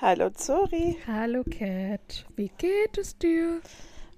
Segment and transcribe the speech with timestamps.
[0.00, 0.96] Hallo Zori.
[1.06, 3.60] Hallo Cat, wie geht es dir?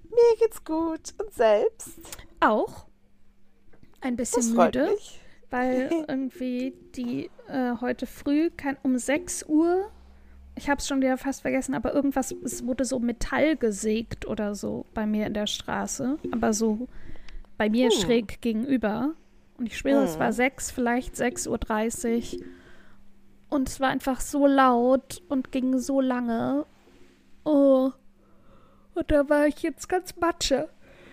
[0.09, 1.13] Mir geht's gut.
[1.17, 1.99] Und selbst?
[2.39, 2.85] Auch.
[3.99, 5.19] Ein bisschen müde, mich.
[5.49, 9.91] weil irgendwie die äh, heute früh kein, um 6 Uhr,
[10.55, 14.55] ich habe es schon wieder fast vergessen, aber irgendwas, es wurde so Metall gesägt oder
[14.55, 16.87] so bei mir in der Straße, aber so
[17.57, 17.99] bei mir Hm.
[17.99, 19.13] schräg gegenüber.
[19.57, 20.19] Und ich schwöre, es Hm.
[20.19, 22.45] war 6, vielleicht 6.30 Uhr.
[23.49, 26.65] Und es war einfach so laut und ging so lange.
[27.43, 27.91] Oh.
[28.95, 30.69] Und da war ich jetzt ganz matsche.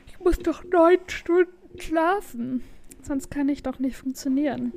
[0.07, 2.63] Ich muss doch neun Stunden schlafen.
[3.03, 4.73] Sonst kann ich doch nicht funktionieren.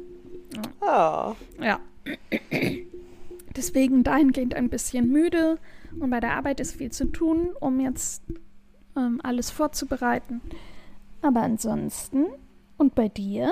[0.81, 1.35] Oh.
[1.61, 1.79] Ja.
[3.55, 5.57] Deswegen dahingehend ein bisschen müde.
[5.99, 8.23] Und bei der Arbeit ist viel zu tun, um jetzt
[8.95, 10.41] ähm, alles vorzubereiten.
[11.23, 12.27] Aber ansonsten.
[12.77, 13.51] Und bei dir?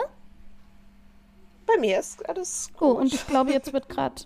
[1.65, 2.81] Bei mir ist alles gut.
[2.81, 4.21] Oh, und ich glaube, jetzt wird gerade.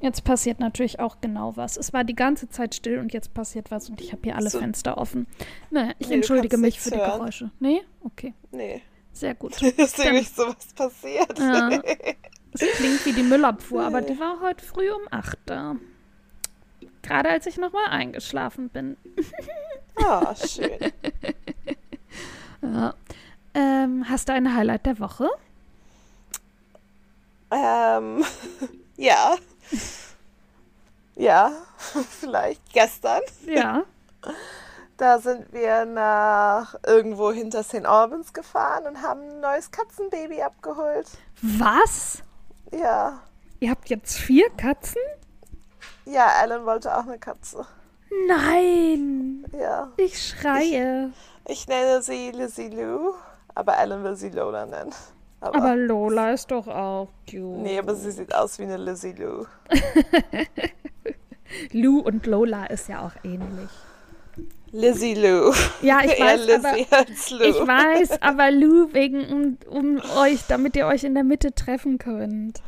[0.00, 1.76] Jetzt passiert natürlich auch genau was.
[1.76, 4.50] Es war die ganze Zeit still und jetzt passiert was und ich habe hier alle
[4.50, 4.58] So.
[4.58, 5.26] Fenster offen.
[5.70, 7.18] Naja, ich Nee, entschuldige mich für die hören.
[7.18, 7.50] Geräusche.
[7.60, 7.82] Nee?
[8.02, 8.82] Okay, nee.
[9.12, 9.60] sehr gut.
[9.62, 11.38] Ist Dann- nämlich sowas passiert.
[11.38, 11.70] Ja.
[12.58, 15.76] Es klingt wie die Müllabfuhr, aber die war heute früh um 8 da.
[17.06, 18.96] Gerade als ich nochmal eingeschlafen bin.
[19.98, 20.78] Ah, schön.
[22.60, 22.94] Ja.
[23.54, 25.30] Ähm, hast du ein Highlight der Woche?
[27.50, 28.22] Ähm,
[28.96, 29.36] ja.
[31.14, 31.52] Ja,
[32.10, 33.22] vielleicht gestern.
[33.46, 33.84] Ja.
[34.98, 37.86] Da sind wir nach irgendwo hinter St.
[37.86, 41.06] Albans gefahren und haben ein neues Katzenbaby abgeholt.
[41.40, 42.22] Was?
[42.72, 43.22] Ja.
[43.60, 45.00] Ihr habt jetzt vier Katzen?
[46.06, 47.66] Ja, Alan wollte auch eine Katze.
[48.28, 49.44] Nein!
[49.58, 49.90] Ja.
[49.96, 51.10] Ich schreie.
[51.48, 53.14] Ich nenne sie Lizzie Lou,
[53.54, 54.92] aber Alan will sie Lola nennen.
[55.40, 57.62] Aber, Aber Lola ist doch auch cute.
[57.62, 59.44] nee, aber sie sieht aus wie eine Lizzie Lou.
[61.72, 63.70] Lou und Lola ist ja auch ähnlich.
[64.72, 65.52] Lizzie Lou.
[65.82, 66.90] Ja, ich weiß, aber ich
[67.66, 72.60] weiß, aber Lou wegen um, um euch, damit ihr euch in der Mitte treffen könnt.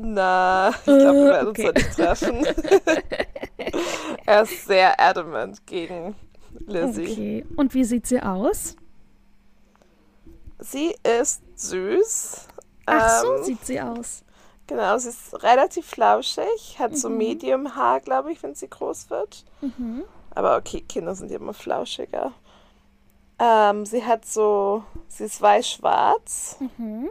[0.00, 1.68] Na, ich glaube, wir Äh, werden okay.
[1.68, 2.46] uns da nicht treffen.
[4.26, 6.14] er ist sehr adamant gegen
[6.66, 7.42] Lizzie.
[7.42, 7.46] Okay.
[7.56, 8.76] Und wie sieht sie aus?
[10.60, 12.46] Sie ist süß.
[12.86, 14.22] Ach so Ähm, sieht sie aus.
[14.66, 17.16] Genau, sie ist relativ flauschig, hat so Mhm.
[17.16, 19.44] Medium Haar, glaube ich, wenn sie groß wird.
[19.62, 20.04] Mhm.
[20.34, 22.32] Aber okay, Kinder sind ja immer flauschiger.
[23.38, 27.08] Ähm, sie hat so, sie ist weiß-schwarz Mhm.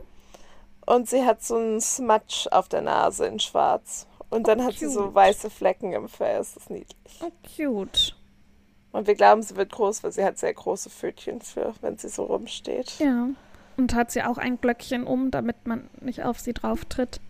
[0.88, 4.08] Und sie hat so einen Smudge auf der Nase in schwarz.
[4.30, 5.16] Und dann hat sie so cute.
[5.16, 7.20] weiße Flecken im Fell, das ist niedlich.
[7.22, 8.16] Oh, cute.
[8.92, 12.10] Und wir glauben, sie wird groß, weil sie hat sehr große Pfötchen für, wenn sie
[12.10, 13.00] so rumsteht.
[13.00, 13.28] Ja.
[13.78, 17.22] Und hat sie auch ein Glöckchen um, damit man nicht auf sie drauf tritt.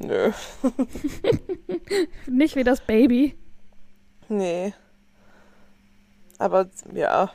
[0.00, 0.32] Nö,
[2.26, 3.36] Nicht wie das Baby.
[4.28, 4.74] nee.
[6.40, 7.32] Aber ja,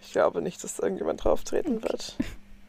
[0.00, 2.16] ich glaube nicht, dass irgendjemand drauf treten wird.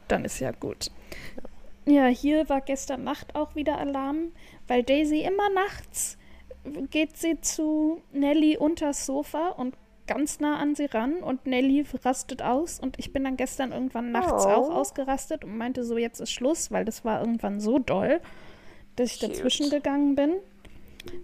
[0.07, 0.89] Dann ist ja gut.
[1.35, 1.44] Ja,
[1.85, 4.31] hier war gestern Nacht auch wieder Alarm,
[4.68, 6.18] weil Daisy immer nachts
[6.90, 9.75] geht sie zu Nelly unters Sofa und
[10.07, 14.12] ganz nah an sie ran und Nelly rastet aus und ich bin dann gestern irgendwann
[14.12, 14.50] nachts Oh.
[14.50, 18.19] auch ausgerastet und meinte so, jetzt ist Schluss, weil das war irgendwann so doll,
[18.96, 19.31] dass ich Cute.
[19.31, 20.35] dazwischen gegangen bin.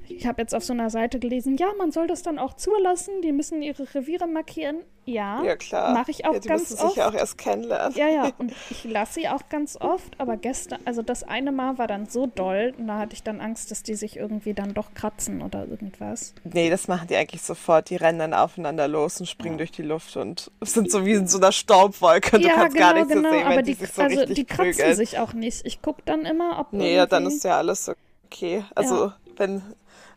[0.09, 3.21] Ich habe jetzt auf so einer Seite gelesen, ja, man soll das dann auch zulassen,
[3.23, 4.81] die müssen ihre Reviere markieren.
[5.05, 5.93] Ja, Ja, klar.
[5.93, 7.15] mache ich auch ja, die ganz müssen sich ja oft.
[7.15, 7.97] auch erst kennenlernen.
[7.97, 11.79] Ja, ja, und ich lasse sie auch ganz oft, aber gestern, also das eine Mal
[11.79, 14.73] war dann so doll, und da hatte ich dann Angst, dass die sich irgendwie dann
[14.75, 16.35] doch kratzen oder irgendwas.
[16.43, 17.89] Nee, das machen die eigentlich sofort.
[17.89, 21.27] Die rennen dann aufeinander los und springen durch die Luft und sind so wie in
[21.27, 22.39] so einer Staubwolke.
[22.39, 24.95] Du kannst gar nichts so sehen, aber die, die, so also die kratzen prügeln.
[24.95, 25.65] sich auch nicht.
[25.65, 27.89] Ich gucke dann immer, ob Nee, ja, dann ist ja alles
[28.27, 28.63] okay.
[28.75, 29.17] Also, Ja.
[29.41, 29.61] Wenn.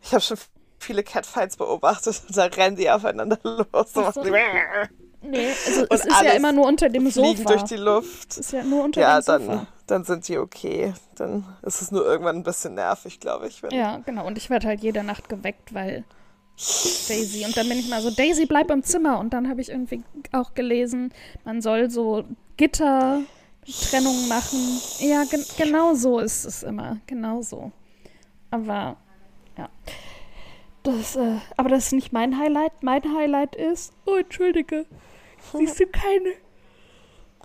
[0.03, 0.37] Ich habe schon
[0.79, 4.01] viele Catfights beobachtet und da rennen die aufeinander los so.
[5.23, 7.43] Nee, also Und es ist ja immer nur unter dem Sofa.
[7.45, 8.33] durch die Luft.
[8.33, 9.39] es ist ja nur unter Ja, dem Sofa.
[9.39, 10.93] dann, dann sind die okay.
[11.17, 13.63] Dann ist es nur irgendwann ein bisschen nervig, glaube ich.
[13.73, 14.27] Ja, genau.
[14.27, 16.05] Und ich werde halt jede Nacht geweckt, weil
[17.09, 17.45] Daisy.
[17.47, 19.19] Und dann bin ich mal so, Daisy, bleib im Zimmer.
[19.19, 21.13] Und dann habe ich irgendwie auch gelesen,
[21.45, 22.25] man soll so
[22.59, 24.79] Gittertrennung machen.
[24.99, 26.99] Ja, gen genau so ist es immer.
[27.07, 27.73] Genau so.
[28.51, 28.99] Aber,
[29.59, 29.69] ja.
[30.83, 32.83] Das, äh, aber das ist nicht mein Highlight.
[32.83, 34.85] Mein Highlight ist, oh, entschuldige,
[35.57, 36.33] siehst du keine,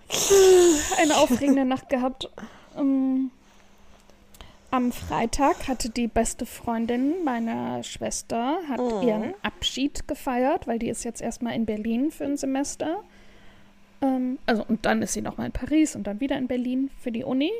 [0.98, 2.28] eine aufregende Nacht gehabt.
[2.76, 3.30] Ähm,
[4.70, 9.00] am Freitag hatte die beste Freundin meiner Schwester hat Oh.
[9.04, 13.02] ihren Abschied gefeiert, weil die ist jetzt erstmal in Berlin für ein Semester.
[14.00, 17.10] Ähm, also und dann ist sie nochmal in Paris und dann wieder in Berlin für
[17.10, 17.50] die Uni.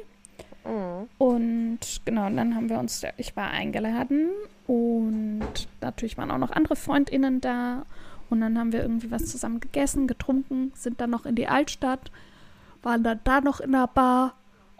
[0.64, 1.08] Mhm.
[1.18, 4.30] Und genau, und dann haben wir uns, ich war eingeladen
[4.66, 7.84] und natürlich waren auch noch andere FreundInnen da.
[8.28, 12.12] Und dann haben wir irgendwie was zusammen gegessen, getrunken, sind dann noch in die Altstadt,
[12.82, 14.34] waren dann da noch in der Bar.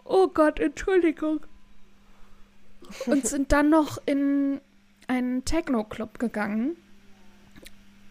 [0.05, 1.41] Oh Gott, Entschuldigung.
[3.07, 4.61] Und sind dann noch in
[5.09, 6.77] einen Techno-Club gegangen.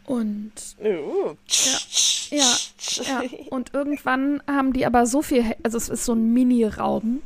[0.05, 0.51] Und
[0.81, 1.35] Uh.
[2.31, 2.43] ja,
[3.03, 7.21] ja, und irgendwann haben die aber so viel, also es ist so ein Mini-Raum.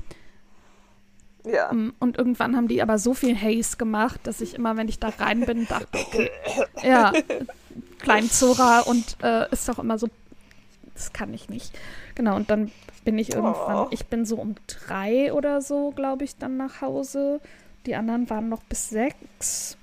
[1.45, 1.72] Ja.
[1.72, 5.00] Ähm, Und irgendwann haben die aber so viel Haze gemacht, dass ich immer, wenn ich
[5.00, 6.30] da rein bin, dachte, okay,
[6.84, 7.12] ja,
[8.00, 10.07] klein Zora und äh, ist doch immer so,
[10.94, 11.78] das kann ich nicht.
[12.16, 12.72] Genau, und dann
[13.04, 13.88] bin ich irgendwann, Oh.
[13.92, 17.42] ich bin so um drei oder so, glaube ich, dann nach Hause.
[17.86, 19.78] Die anderen waren noch bis sechs,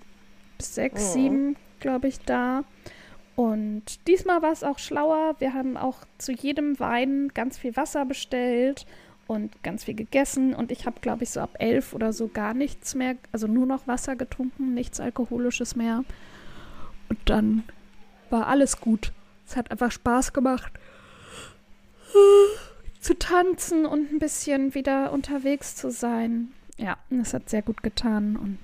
[0.57, 1.13] bis sechs, Mhm.
[1.13, 2.63] sieben, glaube ich, da.
[3.37, 5.35] Und diesmal war es auch schlauer.
[5.39, 8.87] Wir haben auch zu jedem Wein ganz viel Wasser bestellt
[9.31, 10.55] und ganz viel gegessen.
[10.55, 13.67] Und ich habe, glaube ich, so ab elf oder so gar nichts mehr, also nur
[13.67, 16.05] noch Wasser getrunken, nichts Alkoholisches mehr.
[17.09, 17.65] Und dann
[18.29, 19.13] war alles gut.
[19.47, 20.73] Es hat einfach Spaß gemacht
[23.01, 26.53] zu tanzen und ein bisschen wieder unterwegs zu sein.
[26.77, 28.37] Ja, es hat sehr gut getan.
[28.37, 28.59] Und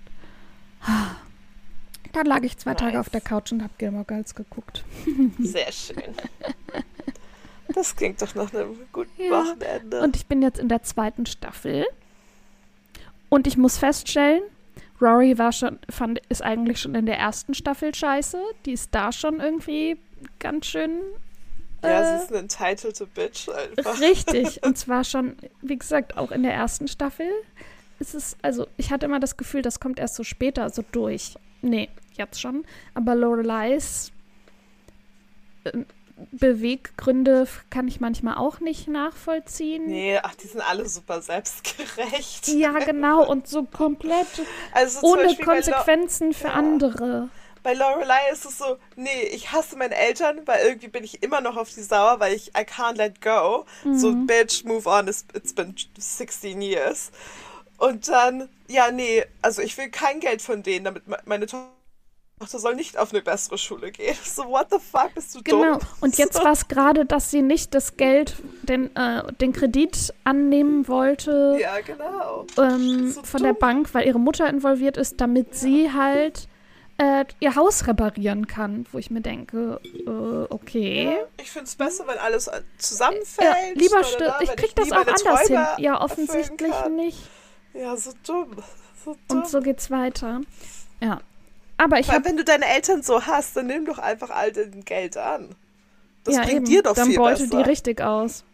[2.13, 3.01] dann lag ich zwei Tage Nice.
[3.01, 4.85] auf der Couch und habe Gilmore Girls geguckt.
[5.39, 5.97] Sehr schön.
[7.87, 9.31] Das klingt doch nach einem guten Ja.
[9.31, 10.01] Wochenende.
[10.03, 11.87] Und ich bin jetzt in der zweiten Staffel.
[13.29, 14.43] Und ich muss feststellen,
[15.01, 18.43] Rory war schon, fand, ist eigentlich schon in der ersten Staffel scheiße.
[18.65, 19.99] Die ist da schon irgendwie
[20.41, 21.01] ganz schön.
[21.85, 24.01] ja, äh, sie ist eine entitled Bitch einfach.
[24.01, 24.63] Richtig.
[24.65, 27.29] Und zwar schon, wie gesagt, auch in der ersten Staffel.
[28.01, 31.37] Ist es, also ich hatte immer das Gefühl, das kommt erst so später so durch.
[31.63, 32.65] Nee, jetzt schon.
[32.95, 34.11] Aber Loreleis
[35.65, 35.85] äh,
[36.33, 39.87] Beweggründe kann ich manchmal auch nicht nachvollziehen.
[39.87, 42.49] Nee, ach, die sind alle super selbstgerecht.
[42.57, 43.25] Ja, genau.
[43.29, 44.27] Und so komplett
[44.73, 46.55] Also ohne Konsequenzen für Ja.
[46.55, 47.29] andere.
[47.63, 51.41] Bei Lorelei ist es so, nee, ich hasse meine Eltern, weil irgendwie bin ich immer
[51.41, 53.67] noch auf die sauer, weil ich I can't let go.
[53.93, 54.27] So, Mhm.
[54.27, 57.11] bitch, move on, it's, it's been 16 years.
[57.79, 61.67] Und dann, ja, nee, also ich will kein Geld von denen, damit me- meine Tochter
[62.45, 64.15] soll nicht auf eine bessere Schule gehen.
[64.25, 65.79] So, what the fuck, bist du Genau.
[65.79, 65.81] dumm?
[66.01, 70.87] Und jetzt war es gerade, dass sie nicht das Geld, den, äh, den Kredit annehmen
[70.89, 71.57] wollte.
[71.61, 72.47] Ja, genau.
[72.59, 73.61] ähm, So von der dumm.
[73.61, 76.49] Bank, weil ihre Mutter involviert ist, damit sie halt
[76.99, 81.05] äh, ihr Haus reparieren kann, wo ich mir denke, äh, okay.
[81.07, 83.49] Ja, ich finde es besser, wenn alles zusammenfällt.
[83.49, 85.27] Ja, lieber oder sti- da, ich krieg das nie auch anders hin.
[85.57, 85.97] Träume Ja, erfüllen
[86.29, 87.19] offensichtlich nicht.
[87.75, 88.57] Ja, so dumm.
[89.05, 89.39] So dumm.
[89.39, 90.41] Und so geht's weiter.
[91.01, 91.21] Ja.
[91.79, 94.53] Aber ich Weil habe wenn du deine Eltern so hast, dann nimm doch einfach all
[94.53, 95.55] dein Geld an.
[96.25, 97.63] Das ja, bringt eben, dir doch dann viel beutet besser.
[97.63, 98.45] die richtig aus.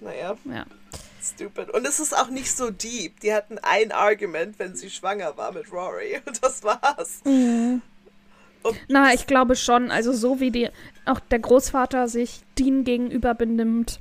[0.00, 0.64] Naja, Ja.
[1.22, 1.70] stupid.
[1.70, 3.20] Und es ist auch nicht so deep.
[3.20, 6.20] Die hatten ein Argument, wenn sie schwanger war mit Rory.
[6.26, 7.20] Und das war's.
[7.24, 7.82] Und
[8.88, 9.90] Na, ich glaube schon.
[9.90, 10.68] Also so wie die
[11.06, 14.00] auch der Großvater sich Dean gegenüber benimmt,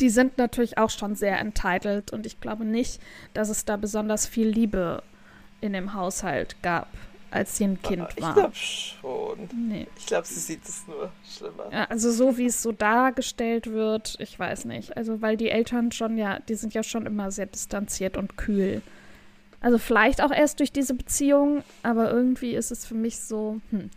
[0.00, 3.00] die sind natürlich auch schon sehr entitled und ich glaube nicht,
[3.32, 5.02] dass es da besonders viel Liebe
[5.60, 6.88] in dem Haushalt gab,
[7.34, 8.34] als sie ein Kind ich war.
[8.34, 9.48] glaube schon.
[9.68, 9.86] Nee.
[9.98, 11.64] Ich glaube, sie sieht es nur schlimmer.
[11.72, 14.96] Ja, also so wie es so dargestellt wird, ich weiß nicht.
[14.96, 18.82] Also weil die Eltern schon ja, die sind ja schon immer sehr distanziert und kühl.
[19.60, 23.90] Also vielleicht auch erst durch diese Beziehung, aber irgendwie ist es für mich so, hm.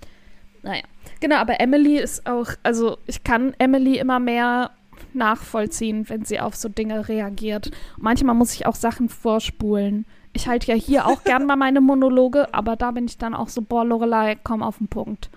[0.64, 0.84] Naja.
[1.20, 4.72] Genau, aber Emily ist auch, also ich kann Emily immer mehr
[5.14, 7.72] nachvollziehen, wenn sie auf so Dinge reagiert.
[7.98, 10.06] Manchmal muss ich auch Sachen vorspulen.
[10.38, 13.50] Ich halte ja hier auch gern mal meine Monologe, aber da bin ich dann auch
[13.50, 15.32] so, boah, Lorelei, komm auf den Punkt.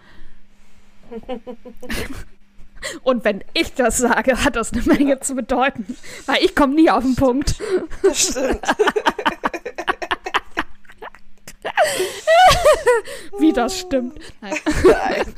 [3.02, 6.90] Und wenn ich das sage, hat das eine Menge zu bedeuten, weil ich komme nie
[6.90, 7.54] auf den Punkt.
[8.02, 8.60] Das stimmt.
[13.38, 14.18] Wie das stimmt.
[14.42, 14.54] Nein,
[14.84, 15.34] Nein.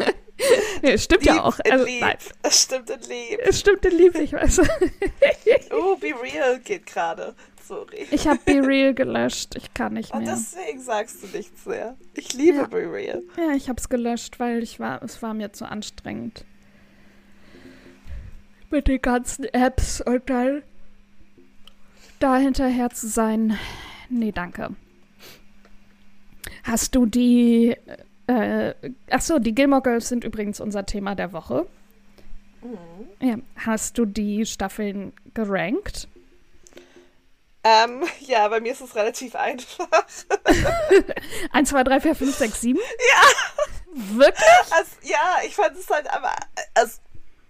[0.83, 1.59] nee, es stimmt ja Lieb auch.
[1.61, 2.01] in Also, lieb.
[2.01, 3.41] nein, Es stimmt in lieb.
[3.45, 4.61] es stimmt in Liebe, ich weiß.
[5.73, 7.35] Oh, Be Real geht gerade.
[7.67, 8.07] Sorry.
[8.11, 9.55] Ich habe Be Real gelöscht.
[9.57, 10.35] Ich kann nicht Und mehr.
[10.35, 11.97] deswegen sagst du nichts mehr.
[12.15, 12.67] Ich liebe Ja.
[12.67, 13.23] Be Real.
[13.37, 16.45] Ja, ich habe es gelöscht, weil ich war, es war mir zu anstrengend.
[18.71, 20.63] Mit den ganzen Apps und dann
[22.19, 23.59] da hinterher zu sein.
[24.09, 24.71] Nee, danke.
[26.65, 27.77] Hast du die.
[28.29, 28.75] Äh,
[29.11, 31.67] ach so, die Gilmore Girls sind übrigens unser Thema der Woche.
[32.63, 33.27] Mhm.
[33.29, 36.09] Ja, hast du die Staffeln gerankt?
[37.65, 39.89] Ähm, ja, bei mir ist es relativ einfach.
[41.53, 42.81] 1, 2, 3, 4, 5, 6, 7?
[42.81, 43.23] Ja!
[43.95, 44.43] Wirklich?
[44.71, 46.35] Also, ja, ich fand es halt, aber
[46.75, 46.99] also,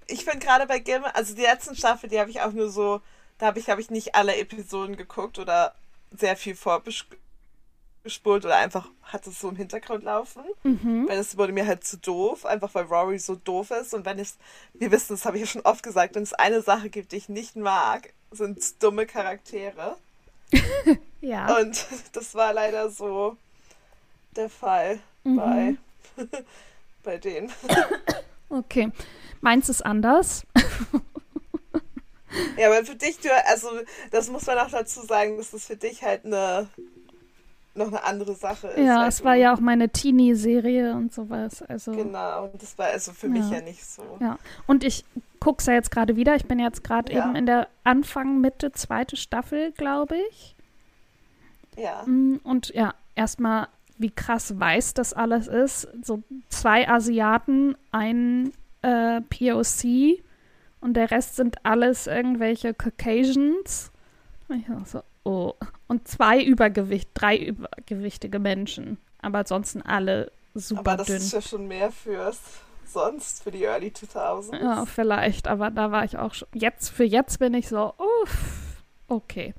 [0.08, 3.00] ich finde gerade bei Gilmore, also die letzten Staffel, die habe ich auch nur so,
[3.38, 5.74] da habe ich, habe ich nicht alle Episoden geguckt oder
[6.10, 10.42] sehr viel vorbespult oder einfach hat es so im Hintergrund laufen.
[10.64, 11.08] Mhm.
[11.08, 13.94] Weil es wurde mir halt zu doof, einfach weil Rory so doof ist.
[13.94, 14.30] Und wenn ich,
[14.74, 17.16] wir wissen, das habe ich ja schon oft gesagt, wenn es eine Sache gibt, die
[17.16, 19.96] ich nicht mag, sind dumme Charaktere.
[21.20, 21.56] Ja.
[21.56, 23.36] Und das war leider so
[24.34, 25.36] der Fall Mhm.
[25.36, 25.76] bei,
[27.04, 27.52] bei denen.
[28.48, 28.90] Okay.
[29.40, 30.44] Meins ist anders.
[32.58, 33.70] Ja, aber für dich, du, also
[34.10, 36.68] das muss man auch dazu sagen, dass das für dich halt eine
[37.74, 38.84] noch eine andere Sache ist.
[38.84, 41.62] Ja, es war ja auch meine Teenie-Serie und sowas.
[41.62, 41.92] Also.
[41.92, 43.56] Genau, und das war also für mich Ja.
[43.58, 44.02] ja nicht so.
[44.20, 44.38] Ja.
[44.66, 45.04] Und ich
[45.40, 46.36] guck's ja jetzt gerade wieder.
[46.36, 47.24] Ich bin jetzt gerade Ja.
[47.26, 50.54] eben in der Anfang, Mitte, zweite Staffel, glaube ich.
[51.76, 52.02] Ja.
[52.04, 55.88] Mm, Und ja, erstmal, wie krass weiß das alles ist.
[56.02, 58.52] So zwei Asiaten, ein
[58.82, 60.22] äh, POC
[60.80, 63.90] und der Rest sind alles irgendwelche Caucasians.
[64.50, 65.54] Ich so, oh.
[65.88, 68.98] Und zwei Übergewicht, drei übergewichtige Menschen.
[69.20, 71.16] Aber ansonsten alle super Aber das dünn.
[71.16, 72.38] ist ja schon mehr fürs
[72.86, 74.58] sonst, für die Early 2000s.
[74.58, 76.48] Ja, vielleicht, aber da war ich auch schon.
[76.52, 79.54] Jetzt, für jetzt bin ich so, uff, okay.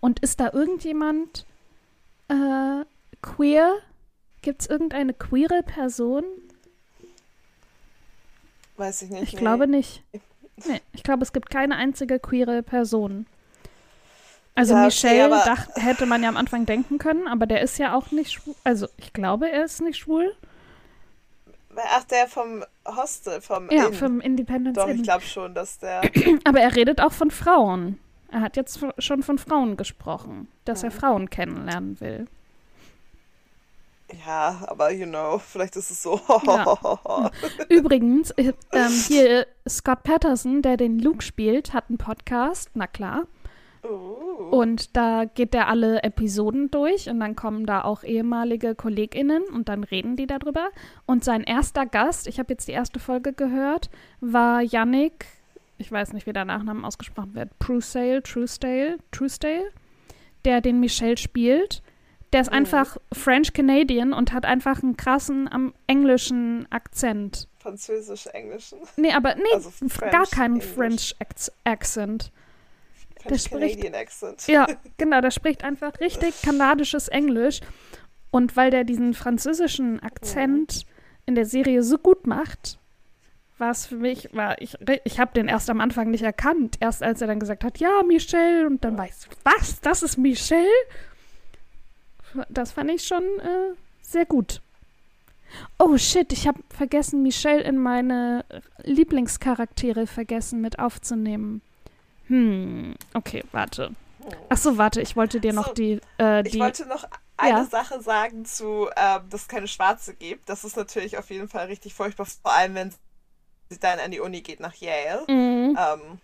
[0.00, 1.46] Und ist da irgendjemand
[2.28, 2.84] äh,
[3.22, 3.76] queer?
[4.42, 6.24] Gibt es irgendeine queere Person?
[8.76, 9.22] Weiß ich nicht.
[9.22, 9.38] Ich nee.
[9.38, 10.02] glaube nicht.
[10.66, 13.26] Nee, ich glaube, es gibt keine einzige queere Person.
[14.56, 17.60] Also Ja, okay, Michelle aber- dach, hätte man ja am Anfang denken können, aber der
[17.62, 18.54] ist ja auch nicht schwul.
[18.64, 20.32] Also ich glaube, er ist nicht schwul.
[21.76, 23.94] Ach, der vom Hostel, vom Ja, Inn.
[23.94, 25.02] vom Independence Doch, ich Inn.
[25.02, 26.02] glaube schon, dass der.
[26.44, 27.98] Aber er redet auch von Frauen.
[28.30, 30.94] Er hat jetzt schon von Frauen gesprochen, dass er Mhm.
[30.94, 32.26] Frauen kennenlernen will.
[34.26, 36.20] Ja, aber you know, vielleicht ist es so.
[36.46, 37.30] Ja.
[37.68, 43.24] Übrigens, äh, ähm, hier Scott Patterson, der den Luke spielt, hat einen Podcast, na klar.
[43.84, 44.48] Uh.
[44.50, 49.68] Und da geht der alle Episoden durch und dann kommen da auch ehemalige KollegInnen und
[49.68, 50.68] dann reden die darüber.
[51.06, 55.26] Und sein erster Gast, ich habe jetzt die erste Folge gehört, war Yannick,
[55.78, 59.70] ich weiß nicht, wie der Nachname ausgesprochen wird, Truesdale, Truesdale, Truesdale,
[60.44, 61.82] der den Michelle spielt.
[62.32, 62.56] Der ist Mhm.
[62.58, 67.48] einfach French-Canadian und hat einfach einen krassen am englischen Akzent.
[67.58, 68.78] Französisch-Englischen.
[68.96, 70.60] Nee, aber nee, Also French, gar keinen.
[70.60, 72.32] French Ac- Accent.
[73.24, 74.46] Spricht- French-Canadian Accent.
[74.46, 74.66] Ja,
[74.98, 77.60] genau, der spricht einfach richtig kanadisches Englisch.
[78.30, 80.86] Und weil der diesen französischen Akzent
[81.26, 82.78] in der Serie so gut macht,
[83.58, 86.76] war es für mich, war ich, ich habe den erst am Anfang nicht erkannt.
[86.80, 90.18] Erst als er dann gesagt hat, ja, Michelle, und dann weiß ich, was, das ist
[90.18, 90.66] Michelle?
[92.48, 94.60] Das fand ich schon äh, sehr gut.
[95.78, 98.44] Oh shit, ich habe vergessen, Michelle in meine
[98.82, 101.62] Lieblingscharaktere vergessen mit aufzunehmen.
[102.28, 103.90] Hm, okay, warte.
[104.48, 107.04] Ach so, warte, ich wollte dir noch So, die, äh, Ich die wollte noch
[107.36, 107.64] eine Ja.
[107.64, 110.48] Sache sagen zu, ähm, dass es keine Schwarze gibt.
[110.48, 112.90] Das ist natürlich auf jeden Fall richtig furchtbar, vor allem wenn
[113.70, 115.24] sie dann an die Uni geht nach Yale.
[115.28, 115.76] Mhm.
[115.78, 116.20] Ähm,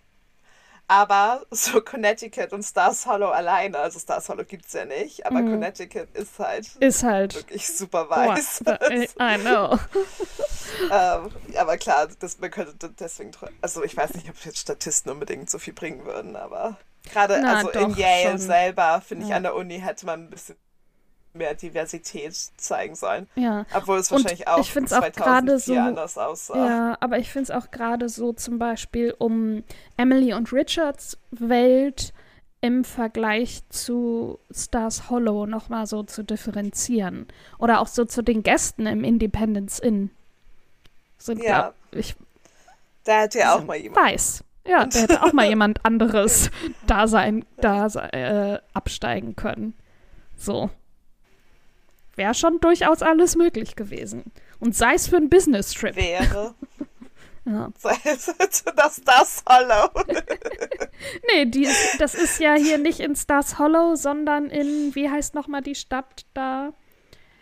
[0.91, 5.39] aber so Connecticut und Stars Hollow alleine, also Stars Hollow gibt es ja nicht, aber
[5.41, 5.51] Mhm.
[5.51, 7.33] Connecticut ist halt ist halt.
[7.35, 8.61] wirklich super weiß.
[8.65, 9.79] äh, I know.
[10.91, 13.31] ähm, aber klar, das, man könnte deswegen,
[13.61, 16.77] also ich weiß nicht, ob jetzt Statisten unbedingt so viel bringen würden, aber
[17.11, 18.37] gerade also in Yale schon.
[18.39, 19.37] selber, finde ich, Ja.
[19.37, 20.57] an der Uni hätte man ein bisschen
[21.33, 23.27] mehr Diversität zeigen sollen.
[23.35, 23.65] Ja.
[23.73, 26.67] Obwohl es Und wahrscheinlich auch ich find's auch 2004 gerade so- anders aussah.
[26.67, 29.63] Ja, aber ich finde es auch gerade so zum Beispiel um
[29.97, 32.13] Emily und Richards Welt
[32.63, 37.25] im Vergleich zu Stars Hollow nochmal so zu differenzieren.
[37.57, 40.11] Oder auch so zu den Gästen im Independence Inn.
[41.17, 41.61] Sind Ja.
[41.61, 42.15] glaub, ich
[43.03, 44.05] Da hätte ja auch mal jemand.
[44.05, 44.43] weiß.
[44.67, 46.51] Ja, da hätte auch mal jemand anderes
[46.87, 49.73] da sein, da äh, absteigen können.
[50.37, 50.69] So.
[52.15, 54.31] Wäre schon durchaus alles möglich gewesen.
[54.59, 55.95] Und sei es für einen Business-Trip.
[55.95, 56.53] wäre.
[57.43, 57.69] Ja.
[57.81, 59.89] das das Hollow.
[61.31, 65.61] Nee, die das ist ja hier nicht in Stars Hollow, sondern in, wie heißt nochmal
[65.63, 66.71] die Stadt da?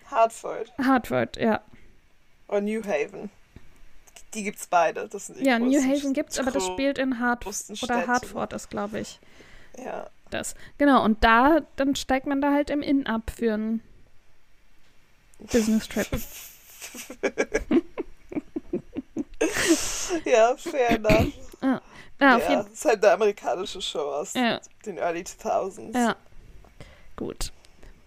[0.09, 1.59] Hartford Hartford, ja.
[2.47, 3.29] oder New Haven.
[4.33, 5.09] Die gibt's beide.
[5.09, 7.83] Das sind die Ja, New Haven gibt's, aber das spielt in Hartford.
[7.83, 8.07] Oder.
[8.07, 9.19] Hartford ist, glaube ich,
[9.83, 10.07] Ja.
[10.29, 10.55] das.
[10.77, 13.81] Genau, und da, dann steigt man da halt im Inn ab für einen
[15.39, 16.07] Business-Trip.
[20.25, 21.33] ja, fair enough.
[21.61, 21.81] Ja,
[22.19, 24.59] ja auf ja, jeden ist halt eine amerikanische Show aus Ja.
[24.85, 25.97] den Early 2000s.
[25.97, 26.15] Ja.
[27.15, 27.51] Gut.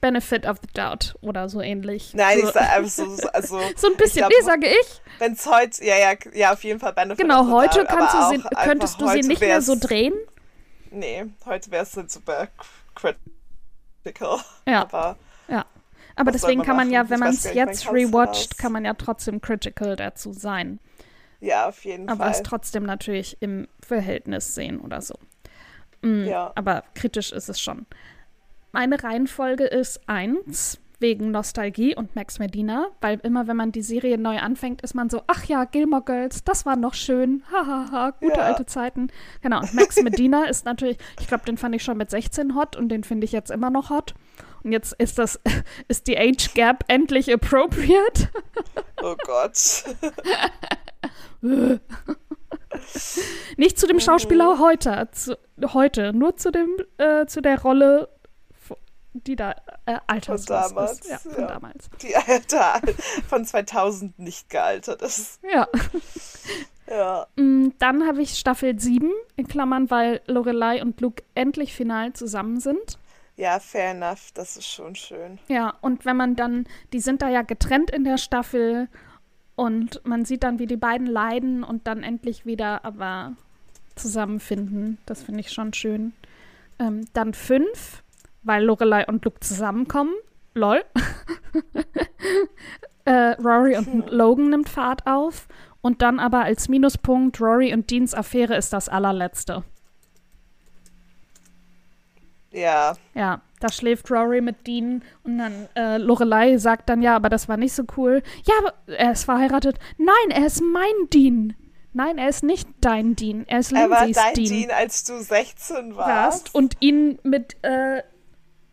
[0.00, 2.12] Benefit of the Doubt oder so ähnlich.
[2.14, 3.60] Nein, so, ich sage einfach so, so- also.
[3.76, 5.00] so ein bisschen, glaub, nee, sage ich.
[5.18, 8.12] Wenn es heute, ja, ja, ja, auf jeden Fall Benefit of Genau, the heute Doubt,
[8.12, 10.14] du sie, könntest du sie nicht mehr so drehen.
[10.90, 12.48] Nee, heute wäre es dann super
[12.94, 14.40] critical.
[14.66, 14.82] Ja.
[14.82, 15.16] Aber
[15.48, 15.64] Ja.
[16.16, 16.94] Aber Was deswegen man kann man machen?
[16.94, 20.78] ja, wenn man es jetzt rewatcht, kann man ja trotzdem critical dazu sein.
[21.40, 22.42] ja, auf jeden Aber es Fall.
[22.44, 25.14] trotzdem natürlich im Verhältnis sehen oder so.
[26.02, 26.52] Mm, Ja.
[26.54, 27.86] Aber kritisch ist es schon.
[28.72, 34.16] Meine Reihenfolge ist eins wegen Nostalgie und Max Medina, weil immer, wenn man die Serie
[34.18, 38.38] neu anfängt, ist man so, ach ja, Gilmore Girls, das war noch schön, hahaha, gute
[38.38, 38.44] Ja.
[38.44, 39.08] alte Zeiten.
[39.40, 42.76] Genau, und Max Medina ist natürlich, ich glaube, den fand ich schon mit 16 hot
[42.76, 44.14] und den finde ich jetzt immer noch hot.
[44.64, 45.40] Und jetzt ist das,
[45.88, 48.28] ist die Age Gap endlich appropriate.
[49.02, 49.84] Oh Gott.
[53.56, 54.00] Nicht zu dem Mhm.
[54.00, 55.36] Schauspieler heute, zu,
[55.72, 58.08] heute, nur zu dem, äh, zu der Rolle,
[59.14, 59.54] die da
[59.86, 61.10] äh, alterslos damals, ist.
[61.10, 61.46] Ja, von ja.
[61.46, 61.90] damals.
[62.00, 62.80] Die Alter
[63.28, 65.40] von 2000 nicht gealtert ist.
[65.52, 65.68] Ja.
[66.88, 67.26] Ja.
[67.36, 72.60] Mm, Dann habe ich Staffel 7, in Klammern, weil Lorelei und Luke endlich final zusammen
[72.60, 72.98] sind.
[73.36, 74.32] Ja, fair enough.
[74.34, 75.38] Das ist schon schön.
[75.48, 78.88] Ja, und wenn man dann, die sind da ja getrennt in der Staffel
[79.54, 83.32] und man sieht dann, wie die beiden leiden und dann endlich wieder aber
[83.94, 84.98] zusammenfinden.
[85.06, 86.12] Das finde ich schon schön.
[86.78, 88.02] Ähm, dann 5,
[88.42, 90.14] weil Lorelei und Luke zusammenkommen.
[90.54, 90.84] Lol.
[93.04, 95.48] äh, Rory und Logan nimmt Fahrt auf.
[95.80, 99.64] Und dann aber als Minuspunkt, Rory und Deans Affäre ist das allerletzte.
[102.52, 102.94] Ja.
[103.14, 107.48] Ja, da schläft Rory mit Dean und dann äh, Lorelei sagt dann, ja, aber das
[107.48, 108.22] war nicht so cool.
[108.44, 109.78] Ja, aber er ist verheiratet.
[109.98, 111.54] Nein, er ist mein Dean.
[111.94, 113.44] Nein, er ist nicht dein Dean.
[113.48, 114.48] Er ist Er war Lindsays dein Dean.
[114.48, 116.54] Dean, als du 16 warst.
[116.54, 118.02] und ihn mit äh,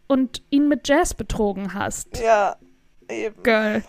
[0.07, 2.17] und ihn mit Jazz betrogen hast.
[2.19, 2.55] Ja,
[3.09, 3.43] eben.
[3.43, 3.83] Girl.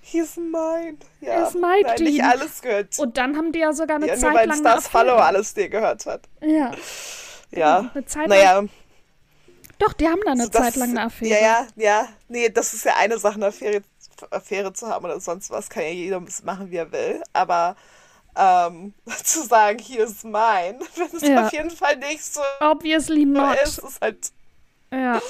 [0.00, 0.98] He's mine.
[1.20, 1.28] Ja.
[1.30, 2.30] Er ist mein Nein, nicht Dean.
[2.30, 2.98] alles gehört.
[2.98, 5.54] Und dann haben die ja sogar eine ja, nur Zeit weil lang Stars Follow alles
[5.54, 6.28] dir gehört hat.
[6.42, 6.72] Ja,
[7.54, 7.90] Ja.
[7.94, 8.38] eine Zeit lang.
[8.38, 8.64] Naja,
[9.78, 11.30] Doch, die haben da eine so Zeit lang eine Affäre.
[11.40, 12.08] Ja, ja, ja.
[12.28, 13.82] Nee, das ist ja eine Sache, eine Affäre,
[14.30, 17.22] Affäre zu haben oder sonst was, kann ja jeder machen, wie er will.
[17.32, 17.76] Aber
[18.36, 21.46] ähm, zu sagen, hier ist mein, wenn es Ja.
[21.46, 23.56] auf jeden Fall nicht so Obviously not.
[23.64, 24.30] ist, ist halt,
[24.92, 25.20] Ja.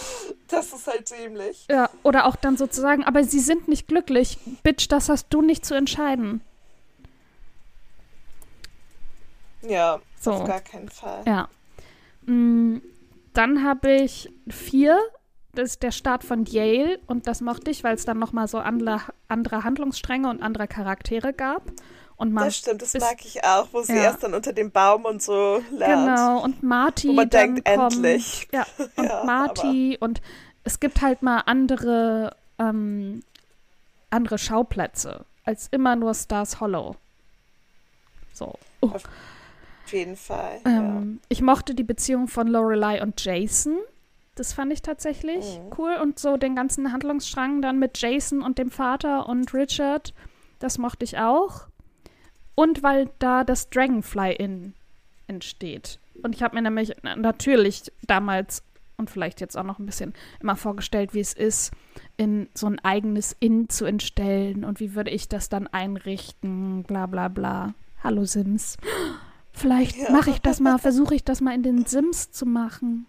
[0.49, 1.67] das ist halt dämlich.
[1.71, 4.39] Ja, oder auch dann sozusagen, aber sie sind nicht glücklich.
[4.63, 6.43] Bitch, das hast du nicht zu entscheiden.
[9.63, 10.33] Ja, So.
[10.33, 11.23] auf gar keinen Fall.
[11.27, 11.49] Ja.
[12.27, 12.79] Mm,
[13.35, 14.99] Dann habe ich vier.
[15.55, 18.59] Das ist der Start von Yale und das mochte ich, weil es dann nochmal so
[18.59, 21.63] andere, andere Handlungsstränge und andere Charaktere gab.
[22.17, 24.03] Und man, Das stimmt, das mag ich auch, wo sie Ja.
[24.05, 26.07] erst dann unter dem Baum und so lernt.
[26.07, 27.93] Genau, und Marty Wo man dann denkt, kommt.
[27.95, 28.49] endlich.
[28.53, 28.65] Ja,
[28.97, 30.23] und Ja, Marty und
[30.65, 33.23] es gibt halt mal andere, ähm,
[34.09, 36.97] andere Schauplätze als immer nur Stars Hollow.
[38.33, 38.55] So.
[38.81, 39.03] Auf
[39.93, 40.61] jeden Fall.
[40.65, 43.77] Ähm, Ich mochte die Beziehung von Lorelei und Jason.
[44.35, 45.73] Das fand ich tatsächlich Mhm.
[45.79, 45.97] cool.
[46.01, 50.15] Und so den ganzen Handlungsstrang dann mit Jason und dem Vater und Richard,
[50.59, 51.67] das mochte ich auch.
[52.55, 54.75] Und weil da das Dragonfly-In
[55.27, 55.99] entsteht.
[56.23, 58.63] Und ich habe mir nämlich na- natürlich damals
[58.99, 61.73] und vielleicht jetzt auch noch ein bisschen immer vorgestellt, wie es ist,
[62.17, 67.07] in so ein eigenes Inn zu entstellen und wie würde ich das dann einrichten, bla
[67.07, 67.75] bla bla.
[68.05, 68.77] Hallo Sims.
[69.53, 70.11] Vielleicht Ja.
[70.11, 73.07] mache ich das mal, versuche ich das mal in den Sims zu machen.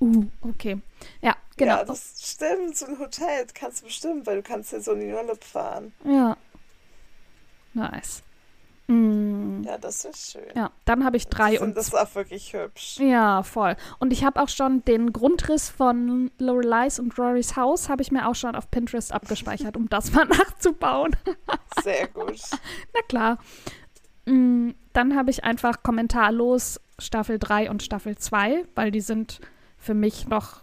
[0.00, 0.80] Uh, okay.
[1.20, 1.76] Ja, genau.
[1.78, 2.76] Ja, das stimmt.
[2.76, 5.92] So ein Hotel kannst du bestimmt, weil du kannst ja so in den Urlaub fahren.
[6.04, 6.36] Ja.
[7.74, 8.22] Nice.
[8.88, 10.42] Mm, Ja, das ist schön.
[10.56, 12.98] ja, dann habe ich drei und und das ist auch wirklich hübsch.
[12.98, 13.76] Ja, voll.
[14.00, 18.26] Und ich habe auch schon den Grundriss von Loreleis und Rorys Haus habe ich mir
[18.28, 21.14] auch schon auf Pinterest abgespeichert, um das mal nachzubauen.
[21.82, 22.40] Sehr gut.
[22.92, 23.38] Na klar.
[24.26, 29.40] Mm, Dann habe ich einfach kommentarlos Staffel 3 und Staffel 2, weil die sind
[29.78, 30.62] für mich noch,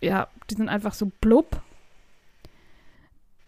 [0.00, 1.60] ja, die sind einfach so blub.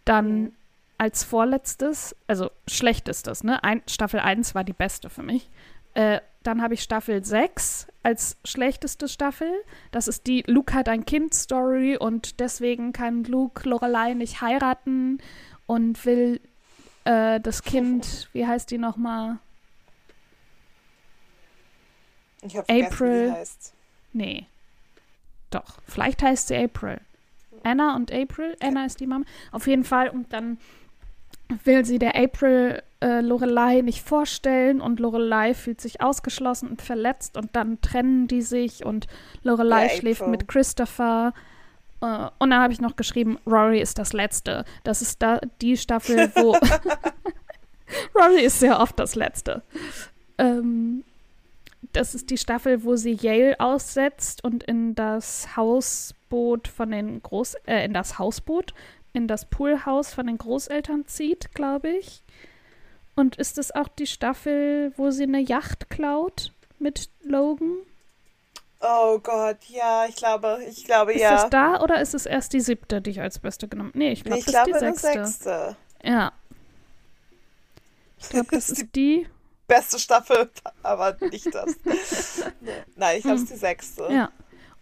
[0.04, 0.52] Dann
[0.98, 3.62] als vorletztes, also schlechtestes, ne?
[3.62, 5.50] Ein, Staffel 1 war die beste für mich.
[5.94, 9.50] Äh, dann habe ich Staffel 6 als schlechteste Staffel.
[9.90, 15.18] Das ist die Luke hat ein Kind-Story und deswegen kann Luke Lorelei nicht heiraten
[15.66, 16.40] und will
[17.06, 19.38] äh, das Kind, wie heißt die nochmal?
[22.42, 23.28] Ich wie April.
[23.28, 23.72] die heißt.
[24.12, 24.46] Nee.
[25.50, 27.00] Doch, vielleicht heißt sie April.
[27.62, 28.56] Anna und April.
[28.60, 29.24] Anna ist die Mama.
[29.52, 30.08] Auf jeden Fall.
[30.08, 30.58] Und dann
[31.64, 37.36] will sie der April äh, Lorelei nicht vorstellen und Lorelei fühlt sich ausgeschlossen und verletzt
[37.36, 39.06] und dann trennen die sich und
[39.42, 41.32] Lorelei Ja, schläft mit Christopher.
[42.00, 44.64] Äh, und dann habe ich noch geschrieben, Rory ist das Letzte.
[44.84, 46.52] Das ist da die Staffel, wo
[48.14, 49.62] Rory ist sehr oft das Letzte.
[50.38, 51.04] Ähm,
[51.92, 57.54] das ist die Staffel, wo sie Yale aussetzt und in das Hausboot von den Groß
[57.66, 58.74] äh, in das Hausboot,
[59.12, 62.22] in das Poolhaus von den Großeltern zieht, glaube ich.
[63.14, 67.78] Und ist es auch die Staffel, wo sie eine Yacht klaut mit Logan?
[68.88, 71.32] Oh Gott, ja, ich glaube, ich glaube Ist ja.
[71.32, 73.90] das da oder ist es erst die siebte, die ich als beste genommen?
[73.94, 75.06] Nee, ich glaube, nee, ich das ist die sechste.
[75.12, 75.76] sechste.
[76.04, 76.32] Ja.
[78.20, 79.26] Ich glaube, das ist die ist die.
[79.66, 80.50] beste Staffel,
[80.82, 81.74] aber nicht das.
[82.96, 84.08] Nein, ich glaube, es ist die sechste.
[84.08, 84.14] Hm.
[84.14, 84.30] Ja.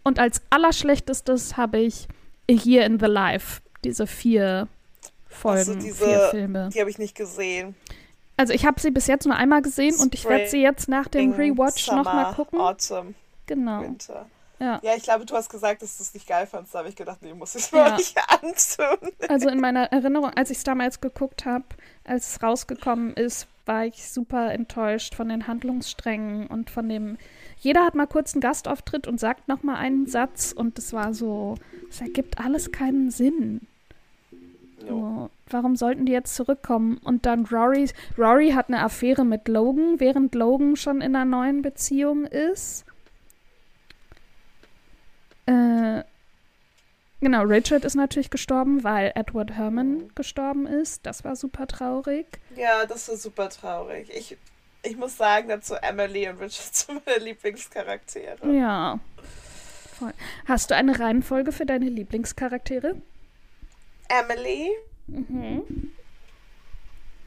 [0.03, 2.07] Und als allerschlechtestes habe ich
[2.49, 3.61] A Year in the Life.
[3.83, 4.67] Diese vier
[5.27, 6.69] Folgen, Also diese- vier Filme.
[6.73, 7.75] Die habe ich nicht gesehen.
[8.37, 11.07] Also ich habe sie bis jetzt nur einmal gesehen und ich werde sie jetzt nach
[11.07, 12.59] dem Spring, Rewatch nochmal gucken.
[12.59, 13.15] Autumn,
[13.47, 13.81] Genau.
[13.81, 14.25] Winter.
[14.59, 14.79] Ja.
[14.83, 16.73] Ja, ich glaube, du hast gesagt, dass du es nicht geil fandst.
[16.73, 17.89] Da habe ich gedacht, nee, muss ich Ja.
[17.89, 19.11] mir nicht antun.
[19.27, 21.65] Also in meiner Erinnerung, als ich es damals geguckt habe,
[22.05, 27.17] als es rausgekommen ist, war ich super enttäuscht von den Handlungssträngen und von dem.
[27.59, 31.55] Jeder hat mal kurz einen Gastauftritt und sagt nochmal einen Satz und es war so,
[31.89, 33.61] es ergibt alles keinen Sinn.
[34.87, 36.99] So, warum sollten die jetzt zurückkommen?
[37.03, 41.61] Und dann Rory, Rory hat eine Affäre mit Logan, während Logan schon in einer neuen
[41.63, 42.85] Beziehung ist.
[45.47, 46.03] Äh,
[47.21, 51.05] genau, Richard ist natürlich gestorben, weil Edward Herman gestorben ist.
[51.05, 52.25] Das war super traurig.
[52.55, 54.09] Ja, das war super traurig.
[54.15, 54.37] Ich,
[54.83, 58.51] ich muss sagen, dazu Emily und Richard sind meine Lieblingscharaktere.
[58.53, 58.99] Ja.
[59.99, 60.13] Voll.
[60.47, 62.95] Hast du eine Reihenfolge für deine Lieblingscharaktere?
[64.09, 64.71] Emily,
[65.07, 65.91] Mhm.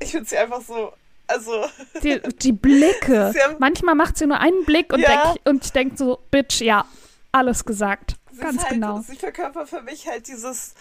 [0.00, 0.92] ich finde sie einfach so,
[1.28, 1.64] also,
[2.02, 3.32] Die, die Blicke.
[3.40, 5.32] Haben- Manchmal macht sie nur einen Blick und, Ja.
[5.34, 6.84] denk, und ich denke so, Bitch, ja,
[7.32, 8.16] alles gesagt.
[8.32, 9.00] sie Ganz halt, genau.
[9.00, 10.74] sie verkörpert für mich halt dieses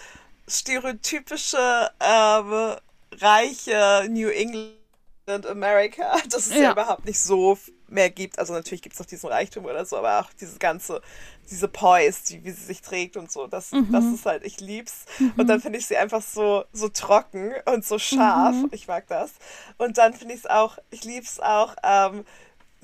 [0.48, 2.76] stereotypische, ähm,
[3.20, 6.64] reiche New England America, das es ja.
[6.64, 6.72] Ja.
[6.72, 7.58] überhaupt nicht so
[7.90, 8.38] mehr gibt.
[8.40, 11.02] Also natürlich gibt es noch diesen Reichtum oder so, aber auch dieses ganze,
[11.50, 13.92] diese Poise, die, wie sie sich trägt und so, das, Mhm.
[13.92, 15.06] das ist halt, ich lieb's.
[15.38, 18.56] Und dann finde ich sie einfach so, so trocken und so scharf.
[18.56, 18.70] Mhm.
[18.72, 19.32] Ich mag das.
[19.78, 22.26] Und dann finde ich es auch, ich lieb's auch, ähm,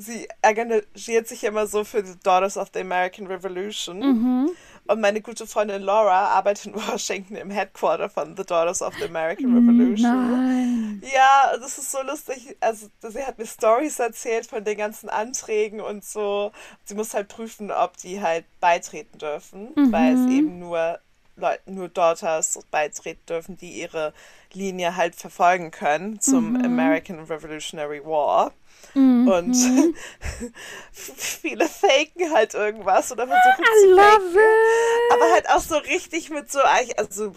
[0.04, 4.00] sie engagiert sich immer so für die Daughters of the American Revolution.
[4.00, 4.52] Mhm.
[4.86, 9.06] Und meine gute Freundin Laura arbeitet in Washington im Headquarter von The Daughters of the
[9.06, 10.02] American Revolution.
[10.02, 11.04] Nein.
[11.13, 12.58] Ja, das ist so lustig.
[12.60, 16.52] Also, sie hat mir Stories erzählt von den ganzen Anträgen und so.
[16.84, 21.00] Sie muss halt prüfen, ob die halt beitreten dürfen, weil es eben nur
[21.36, 24.13] Leute, nur Daughters beitreten dürfen, die ihre
[24.54, 28.52] Linie halt verfolgen können zum American Revolutionary War.
[28.93, 29.56] Und
[30.91, 34.32] viele faken halt irgendwas oder versuchen I zu faken.
[34.32, 35.13] it.
[35.13, 36.60] Aber halt auch so richtig mit so,
[36.98, 37.34] also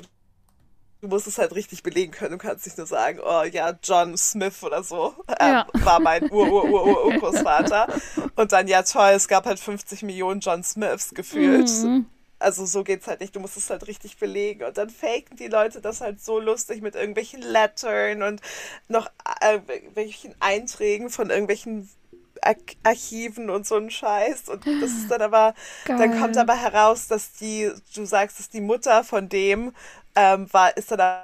[1.00, 2.32] du musst es halt richtig belegen können.
[2.32, 5.66] Du kannst nicht nur sagen, oh ja, John Smith oder so ähm, Ja.
[5.72, 7.86] war mein Ur-Ur-Ur-Ur-Urgroßvater.
[8.34, 11.68] Und dann, ja toll, es gab halt 50 Millionen John Smiths gefühlt.
[11.68, 12.06] Mhm.
[12.38, 13.34] Also so geht's halt nicht.
[13.34, 14.64] Du musst es halt richtig belegen.
[14.64, 18.40] Und dann faken die Leute das halt so lustig mit irgendwelchen Lettern und
[18.88, 19.08] noch
[19.40, 21.88] äh, irgendwelchen Einträgen von irgendwelchen
[22.42, 24.48] Ar Archiven und so ein Scheiß.
[24.48, 25.54] Und das ist dann aber,
[25.86, 26.20] dann Geil.
[26.20, 29.72] kommt aber heraus, dass die, du sagst, dass die Mutter von dem
[30.14, 31.22] ähm, war, ist dann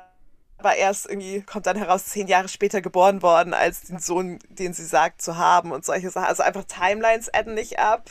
[0.58, 4.72] aber erst irgendwie, kommt dann heraus, zehn Jahre später geboren worden, als den Sohn, den
[4.72, 6.26] sie sagt zu haben und solche Sachen.
[6.28, 8.08] Also einfach Timelines adden nicht ab.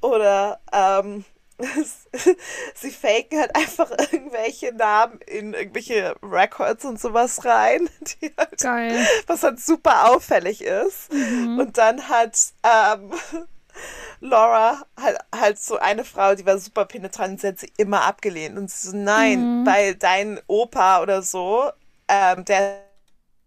[0.00, 1.24] Oder ähm,
[2.74, 7.88] sie faken halt einfach irgendwelche Namen in irgendwelche Records und sowas rein,
[8.38, 9.06] halt, Geil.
[9.26, 11.10] was halt super auffällig ist.
[11.10, 13.12] Und dann hat ähm,
[14.20, 18.58] Laura halt, halt so eine Frau, die war super penetrant, sie hat sie immer abgelehnt.
[18.58, 21.70] Und sie so, nein, weil dein Opa oder so,
[22.08, 22.82] ähm, der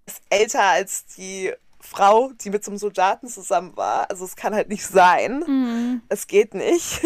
[0.07, 1.53] ist älter als die
[1.89, 4.09] Frau, die mit so einem Soldaten zusammen war.
[4.09, 5.43] Also es kann halt nicht sein.
[5.45, 6.01] Mhm.
[6.09, 7.01] Es geht nicht.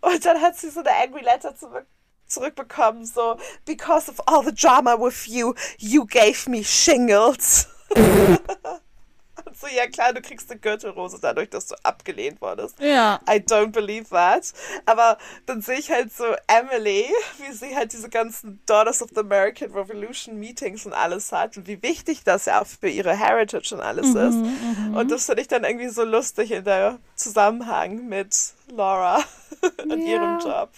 [0.00, 1.86] Und dann hat sie so eine Angry Letter zurück
[2.26, 7.66] zurückbekommen, so, because of all the drama with you, you gave me shingles.
[9.60, 12.78] So, ja klar, du kriegst eine Gürtelrose dadurch, dass du abgelehnt wurdest.
[12.80, 13.18] Ja.
[13.28, 14.52] I don't believe that.
[14.86, 17.06] Aber dann sehe ich halt so Emily,
[17.38, 21.66] wie sie halt diese ganzen Daughters of the American Revolution Meetings und alles hat und
[21.66, 24.36] wie wichtig das ja auch für ihre Heritage und alles ist.
[24.94, 28.34] Und das finde ich dann irgendwie so lustig in der Zusammenhang mit
[28.70, 29.18] Laura
[29.90, 30.06] und Ja.
[30.06, 30.70] ihrem Job.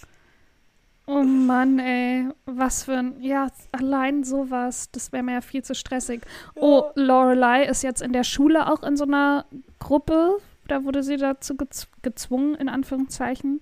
[1.10, 2.28] Oh Mann, ey.
[2.46, 3.20] Was für ein.
[3.20, 4.90] Ja, allein sowas.
[4.92, 6.22] Das wäre mir ja viel zu stressig.
[6.54, 9.44] Oh, Lorelei ist jetzt in der Schule auch in so einer
[9.80, 10.38] Gruppe.
[10.68, 13.60] Da wurde sie dazu gez gezwungen, in Anführungszeichen,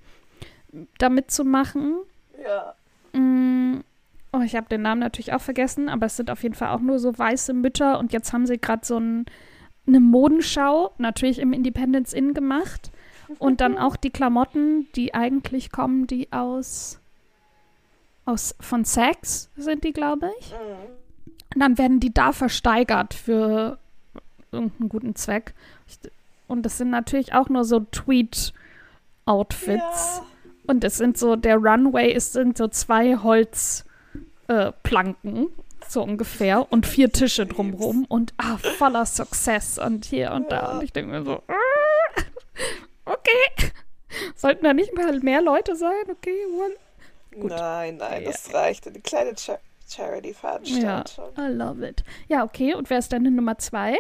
[0.99, 1.97] da mitzumachen.
[2.45, 2.75] Ja.
[3.19, 3.81] Mm,
[4.33, 6.81] Oh, ich habe den Namen natürlich auch vergessen, aber es sind auf jeden Fall auch
[6.81, 7.99] nur so weiße Mütter.
[7.99, 9.25] Und jetzt haben sie gerade so ein,
[9.87, 12.91] eine Modenschau, natürlich im Independence Inn gemacht.
[13.39, 17.01] Und dann auch die Klamotten, die eigentlich kommen, die aus,
[18.29, 20.53] aus von Sex sind die, glaube ich.
[21.55, 23.79] Und dann werden die da versteigert für
[24.53, 25.55] irgendeinen guten Zweck.
[26.47, 29.77] Und das sind natürlich auch nur so Tweet-Outfits.
[29.77, 30.25] Ja.
[30.67, 35.49] Und es sind so, der Runway ist, sind so zwei Holzplanken, äh,
[35.89, 40.73] so ungefähr, und vier Tische drumherum und ah, voller Success und hier und da.
[40.73, 41.43] Und ich denke mir so,
[43.07, 43.71] okay.
[44.35, 46.11] Sollten da nicht mal mehr Leute sein?
[46.11, 46.75] Okay, one.
[47.35, 47.51] Gut.
[47.51, 48.31] Nein, nein, Ja.
[48.31, 48.87] das reicht.
[48.87, 51.33] Eine kleine Cha Ja, Charity-Veranstaltung.
[51.39, 52.05] I love it.
[52.29, 52.75] Ja, okay.
[52.75, 53.99] Und wer ist deine Nummer zwei?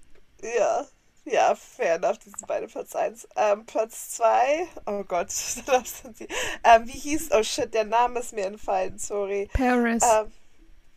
[0.57, 0.85] Ja,
[1.25, 3.27] ja, fair enough, die sind beide Platz 1.
[3.37, 5.27] Ähm, Platz 2, oh Gott,
[5.65, 6.27] das sind sie.
[6.63, 9.49] Ähm, wie hieß, oh shit, der Name ist mir entfallen, sorry.
[9.53, 10.03] Paris.
[10.03, 10.31] Ähm,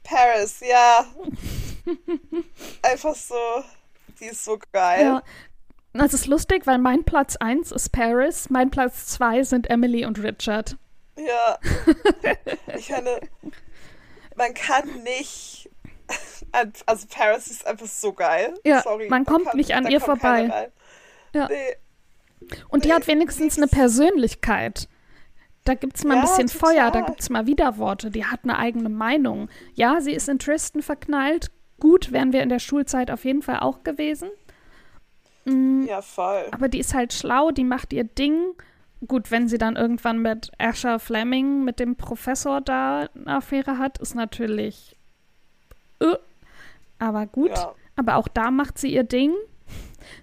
[0.03, 1.07] Paris, ja.
[2.83, 3.37] Einfach so,
[4.19, 5.03] die ist so geil.
[5.05, 5.23] Ja.
[5.99, 10.23] Das ist lustig, weil mein Platz 1 ist Paris, mein Platz 2 sind Emily und
[10.23, 10.77] Richard.
[11.17, 11.59] Ja.
[12.77, 13.21] Ich meine,
[14.37, 15.71] man kann nicht.
[16.87, 18.55] Also Paris ist einfach so geil.
[18.65, 20.71] Ja, Sorry, man kommt kann- nicht an ihr vorbei.
[21.35, 21.49] Ja.
[21.49, 21.77] Nee,
[22.69, 23.67] Und die Nee, hat wenigstens eine.
[23.67, 24.89] Persönlichkeit.
[25.65, 27.07] Da gibt es mal ein Ja, bisschen Feuer, da total.
[27.07, 28.11] gibt es mal Widerworte.
[28.11, 29.49] Die hat eine eigene Meinung.
[29.75, 31.51] Ja, sie ist in Tristan verknallt.
[31.81, 34.31] Gut, wären wir in der Schulzeit auf jeden Fall auch gewesen.
[35.47, 36.47] Mm, ja, voll.
[36.51, 38.55] Aber die ist halt schlau, die macht ihr Ding.
[39.07, 43.99] Gut, wenn sie dann irgendwann mit Asher Fleming, mit dem Professor da eine Affäre hat,
[43.99, 44.97] ist natürlich.
[46.01, 46.17] Äh,
[46.99, 47.51] aber gut.
[47.51, 47.75] Ja.
[47.95, 49.33] Aber auch da macht sie ihr Ding.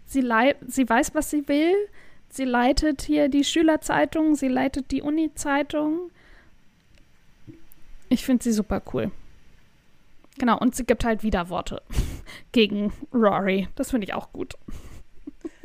[0.06, 0.22] Sie,
[0.68, 1.74] sie weiß, was sie will.
[2.30, 6.10] Sie leitet hier die Schülerzeitung, sie leitet die Uni-Zeitung.
[8.10, 9.12] Ich finde sie super cool.
[10.40, 11.82] Genau, und sie gibt halt Widerworte
[12.52, 13.68] gegen Rory.
[13.76, 14.56] Das finde ich auch gut.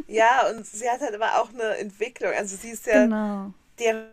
[0.07, 2.33] Ja, und sie hat halt aber auch eine Entwicklung.
[2.33, 3.53] Also sie ist ja, Genau.
[3.79, 4.09] der,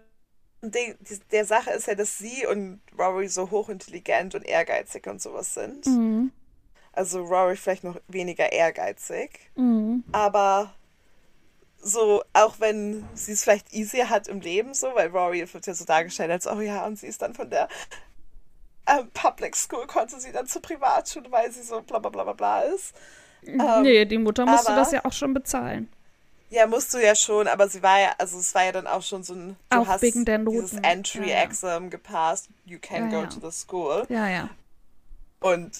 [0.62, 5.22] Ding, die- der Sache ist ja, dass sie und Rory so hochintelligent und ehrgeizig und
[5.22, 5.86] sowas sind.
[5.86, 6.32] Mhm.
[6.94, 9.52] Also Rory vielleicht noch weniger ehrgeizig.
[9.56, 10.04] Mhm.
[10.12, 10.74] Aber
[11.82, 15.74] so, auch wenn sie es vielleicht easier hat im Leben, so, weil Rory wird ja
[15.74, 17.68] so dargestellt als, oh ja, und sie ist dann von der
[18.88, 22.34] ähm, Public School, konnte sie dann zur Privatschule, weil sie so bla bla bla bla
[22.34, 22.96] bla ist.
[23.48, 25.90] Ähm, nee, die Mutter musste aber- das ja auch schon bezahlen.
[26.50, 29.02] Ja, musst du ja schon, aber sie war ja, also es war ja dann auch
[29.02, 30.84] schon so ein, du Auch hast wegen der dieses Noten.
[30.86, 33.28] Entry-Exam gepasst, you can Ja, go ja.
[33.30, 34.04] to the school.
[34.10, 34.50] Ja, ja.
[35.42, 35.72] Und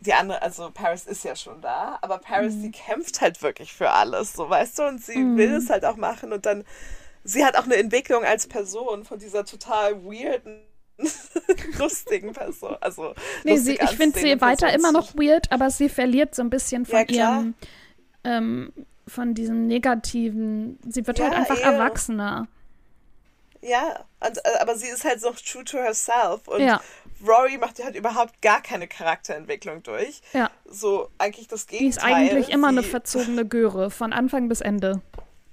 [0.00, 2.62] die andere, also Paris ist ja schon da, aber Paris, Mhm.
[2.62, 5.96] die kämpft halt wirklich für alles, so weißt du, und sie will es halt auch
[5.96, 6.64] machen und dann,
[7.22, 10.62] sie hat auch eine Entwicklung als Person von dieser total weirden,
[11.78, 12.76] lustigen Person.
[12.80, 16.50] Also, Nee, sie, ich finde sie weiter immer noch weird, aber sie verliert so ein
[16.50, 17.54] bisschen von Ja, ihrem,
[18.24, 18.72] ähm,
[19.06, 21.72] von diesem negativen, sie wird Ja, halt einfach eher.
[21.72, 22.48] erwachsener.
[23.62, 26.80] Ja, und, äh, aber sie ist halt noch true to herself und Ja.
[27.26, 30.22] Rory macht halt überhaupt gar keine Charakterentwicklung durch.
[30.32, 31.88] Ja, So eigentlich das die Gegenteil.
[31.88, 35.02] ist eigentlich immer eine sie, verzogene Göre, von Anfang bis Ende.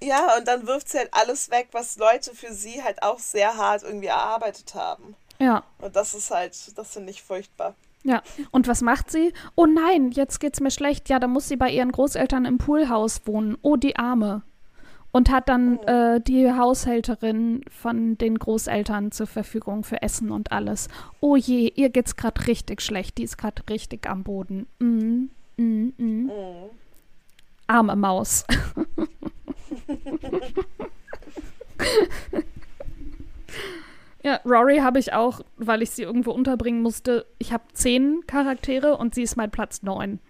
[0.02, 3.56] Ja, und dann wirft sie halt alles weg, was Leute für sie halt auch sehr
[3.56, 5.16] hart irgendwie erarbeitet haben.
[5.40, 7.74] Ja, Und das ist halt, das finde ich furchtbar.
[8.02, 8.22] ja.
[8.50, 9.32] Und was macht sie?
[9.54, 11.08] Oh nein, jetzt geht's mir schlecht.
[11.08, 13.56] Ja, da muss sie bei ihren Großeltern im Poolhaus wohnen.
[13.62, 14.42] Oh, die Arme.
[15.10, 20.88] Und hat dann äh, die Haushälterin von den Großeltern zur Verfügung für Essen und alles.
[21.20, 23.16] Oh je, ihr geht's gerade richtig schlecht.
[23.16, 24.66] Die ist gerade richtig am Boden.
[24.80, 26.24] Mm, mm, mm.
[26.26, 26.30] Mhm.
[27.68, 28.44] Arme Maus.
[34.28, 37.26] ja, Rory habe ich auch, weil ich sie irgendwo unterbringen musste.
[37.38, 40.20] Ich habe zehn Charaktere und sie ist mein Platz neun.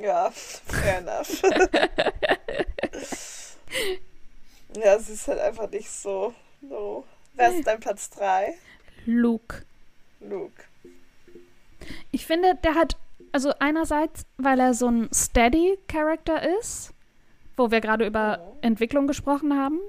[0.00, 1.42] Ja, fair enough.
[4.76, 6.32] ja, sie ist halt einfach nicht so.
[6.68, 7.04] so.
[7.34, 8.54] Wer ist dein Platz 3?
[9.06, 9.64] Luke.
[10.20, 10.64] Luke.
[12.10, 12.96] Ich finde, der hat,
[13.32, 16.92] also einerseits, weil er so ein Steady-Character ist,
[17.56, 19.80] wo wir gerade über Entwicklung gesprochen haben.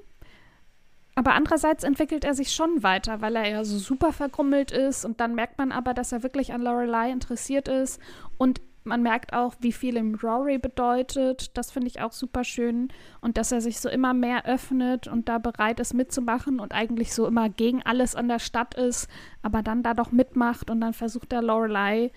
[1.19, 5.19] Aber andererseits entwickelt er sich schon weiter, weil er ja so super vergrummelt ist und
[5.19, 7.99] dann merkt man aber, dass er wirklich an Lorelei interessiert ist.
[8.37, 11.57] Und man merkt auch, wie viel ihm Rory bedeutet.
[11.57, 12.87] Das finde ich auch super schön.
[13.19, 17.13] Und dass er sich so immer mehr öffnet und da bereit ist mitzumachen und eigentlich
[17.13, 19.09] so immer gegen alles an der Stadt ist,
[19.41, 22.13] aber dann da doch mitmacht und dann versucht er Lorelei,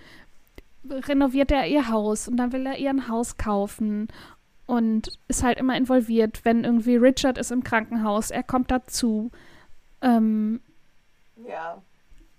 [0.88, 4.06] renoviert er ihr Haus und dann will er ihr ein Haus kaufen
[4.72, 9.30] und ist halt immer involviert, wenn irgendwie Richard ist im Krankenhaus, er kommt dazu.
[10.00, 10.62] Ähm,
[11.46, 11.82] Ja.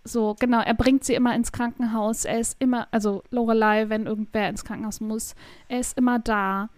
[0.03, 2.25] so, genau, er bringt sie immer ins Krankenhaus.
[2.25, 5.35] Er ist immer, also Lorelei, wenn irgendwer ins Krankenhaus muss,
[5.69, 6.69] er ist immer da.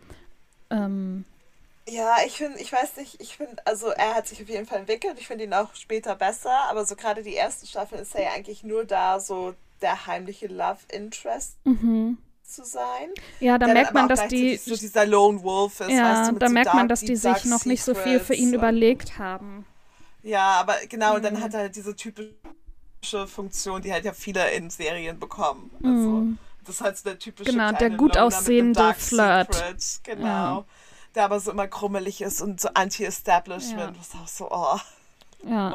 [0.70, 1.24] Ähm,
[1.88, 4.80] Ja, ich finde, ich weiß nicht, ich finde, also er hat sich auf jeden Fall
[4.80, 5.18] entwickelt.
[5.20, 8.30] Ich finde ihn auch später besser, aber so gerade die erste Staffel ist er ja
[8.36, 12.18] eigentlich nur da, so der heimliche Love Interest mhm.
[12.46, 13.10] Zu sein.
[13.40, 16.48] Ja, da merkt man, dass die, so dieser Lone Wolf ist, ja, weißt du, da
[16.48, 18.50] so merkt dark, man, dass die deep, sich dark noch nicht so viel für ihn
[18.50, 19.66] secrets überlegt haben.
[20.24, 21.42] Ja, aber genau, und dann Mhm.
[21.42, 25.70] hat er halt diese typische Funktion, die halt ja viele in Serien bekommen.
[25.84, 26.38] Also, Mhm.
[26.66, 29.54] das ist halt so der typische Genau, der gut Loner aussehende Flirt.
[29.54, 30.26] Secret, Genau.
[30.26, 30.66] Ja.
[31.14, 33.96] Der aber so immer krummelig ist und so Anti-Establishment.
[33.96, 34.00] Ja.
[34.00, 34.80] Was auch so, oh,
[35.48, 35.74] Ja,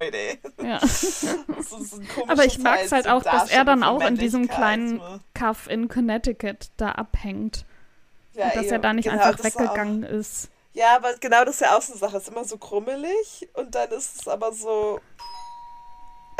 [0.00, 0.38] Leute.
[0.62, 0.80] ja.
[2.28, 5.20] Aber ich mag es halt auch, dass er dann auch in diesem kleinen ne?
[5.34, 7.64] Kaff in Connecticut da abhängt.
[8.34, 8.82] Ja, und dass er eben.
[8.82, 10.50] da nicht Genau, einfach auch- weggegangen ist.
[10.72, 12.16] Ja, aber genau das ist ja auch so eine Sache.
[12.16, 15.00] Es ist immer so krummelig und dann ist es aber so.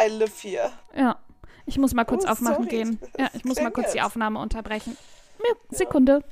[0.04, 0.72] I live here.
[0.96, 1.16] Ja.
[1.66, 2.68] Ich muss mal kurz Oh, aufmachen sorry.
[2.68, 3.00] gehen.
[3.16, 4.02] Ja, ich muss mal kurz die.
[4.02, 4.96] Aufnahme unterbrechen.
[5.38, 6.24] Ja, Sekunde.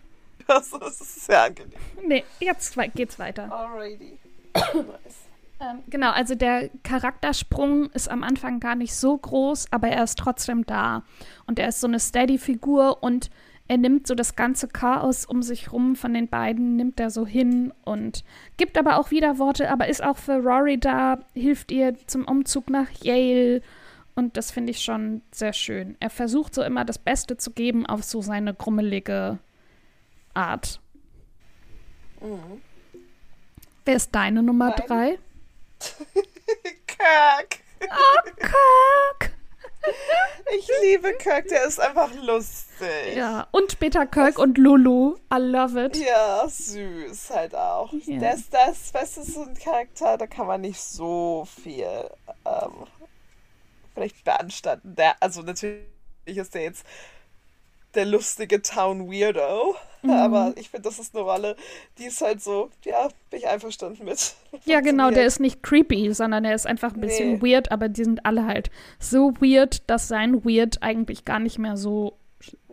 [0.49, 1.79] Also, das ist sehr angenehm.
[2.05, 3.51] Nee, jetzt geht's weiter.
[3.53, 4.19] Alrighty.
[4.55, 4.75] nice.
[5.63, 10.19] Ähm, genau, also der Charaktersprung ist am Anfang gar nicht so groß, aber er ist
[10.19, 11.05] trotzdem da.
[11.47, 13.31] Und er ist so eine Steady-Figur und
[13.69, 17.27] er nimmt so das ganze Chaos um sich rum von den beiden, nimmt er so
[17.27, 18.25] hin und
[18.57, 22.91] gibt aber auch Widerworte, aber ist auch für Rory da, hilft ihr zum Umzug nach
[23.03, 23.63] Yale.
[24.15, 25.97] Und das finde ich schon sehr schön.
[26.01, 29.39] Er versucht so immer das Beste zu geben auf so seine grummelige
[30.35, 30.81] Art.
[32.21, 32.61] Mhm.
[33.85, 34.87] Wer ist deine Nummer Meine?
[34.87, 35.19] drei?
[36.87, 37.59] Kirk.
[38.39, 39.33] Kirk!
[40.55, 43.17] Ich liebe Kirk, der ist einfach lustig.
[43.17, 45.17] Ja, und später Kirk und Lulu.
[45.33, 45.97] I love it.
[45.97, 47.93] Ja, süß halt auch.
[48.05, 48.21] Ja.
[48.21, 52.09] Das, das, weißt du, so ein Charakter, da kann man nicht so viel
[52.45, 52.87] ähm,
[53.95, 54.95] vielleicht beanstanden.
[54.95, 55.83] Der, also natürlich
[56.27, 56.87] ist der jetzt
[57.95, 60.11] der lustige Town Weirdo, Mhm.
[60.11, 61.55] aber ich finde, das ist eine Rolle,
[61.97, 64.35] die ist halt so, ja, bin ich einverstanden mit.
[64.65, 67.53] Ja, genau, der ist nicht creepy, sondern er ist einfach ein bisschen Nee.
[67.55, 71.77] weird, aber die sind alle halt so weird, dass sein Weird eigentlich gar nicht mehr
[71.77, 72.15] so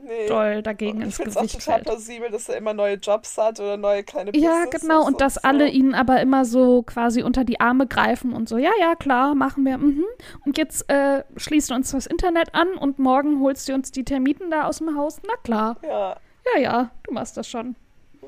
[0.10, 0.28] Nee.
[0.28, 1.86] doll dagegen Und ich ins finde es auch total fällt.
[1.86, 5.36] plausibel, dass er immer neue Jobs hat oder neue kleine Ja, Businesses genau, und dass
[5.36, 5.42] so.
[5.44, 9.36] alle ihn aber immer so quasi unter die Arme greifen und so, ja, ja, klar,
[9.36, 10.04] machen wir, mhm.
[10.46, 14.50] Und jetzt äh, schließt uns das Internet an und morgen holst du uns die Termiten
[14.50, 15.22] da aus dem Haus.
[15.28, 16.18] Na klar, Ja,
[16.56, 17.76] ja, ja, du machst das schon.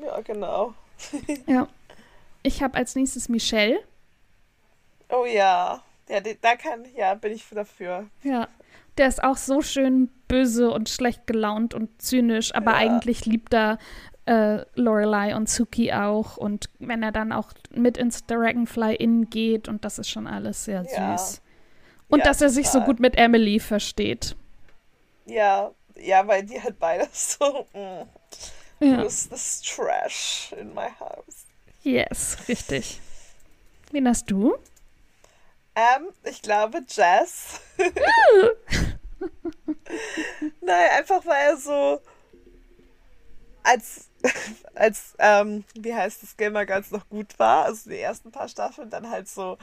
[0.00, 0.74] ja, genau.
[1.46, 1.66] Ja.
[2.44, 3.80] Ich habe als nächstes Michelle.
[5.08, 5.82] Oh ja.
[6.08, 8.06] Ja, da kann, ja, bin ich dafür.
[8.22, 8.48] Ja.
[8.98, 12.78] Der ist auch so schön böse und schlecht gelaunt und zynisch, aber Ja.
[12.78, 13.76] eigentlich liebt er
[14.24, 16.38] äh, Lorelei und Suki auch.
[16.38, 20.64] Und wenn er dann auch mit ins Dragonfly Inn geht und das ist schon alles
[20.64, 21.16] sehr Ja.
[21.18, 21.42] süß.
[22.08, 22.86] Und Ja, dass er sich so total.
[22.86, 24.34] gut mit Emily versteht.
[25.26, 28.06] Ja, ja, weil die halt beide so, mm,
[28.84, 29.02] Ja.
[29.02, 31.44] who's this trash in my house?
[31.82, 33.00] Yes, richtig.
[33.90, 34.54] Wen hast du?
[35.74, 37.60] Ähm, ich glaube Jazz.
[40.60, 42.00] Nein, einfach weil er so
[43.62, 44.10] als,
[44.74, 48.90] als, ähm, wie heißt das, Gamer Girls noch gut war, also die ersten paar Staffeln,
[48.90, 49.56] dann halt so,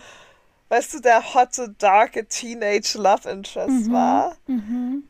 [0.69, 3.91] weißt du, der hotte, darke Teenage Love Interest Mhm.
[3.93, 4.35] war.
[4.47, 5.03] Mhm.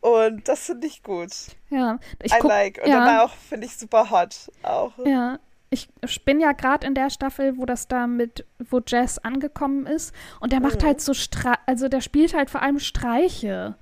[0.00, 1.30] Und das finde ich gut.
[1.70, 2.80] Ja, ich I guck, like.
[2.82, 2.98] Und ja.
[2.98, 4.92] dann war auch, finde ich, super hot auch.
[5.06, 5.38] Ja,
[5.70, 5.88] ich
[6.24, 10.14] bin ja gerade in der Staffel, wo das da mit, wo Jazz angekommen ist.
[10.40, 10.86] Und der macht Mhm.
[10.86, 13.76] halt so, Stra also der spielt halt vor allem Streiche.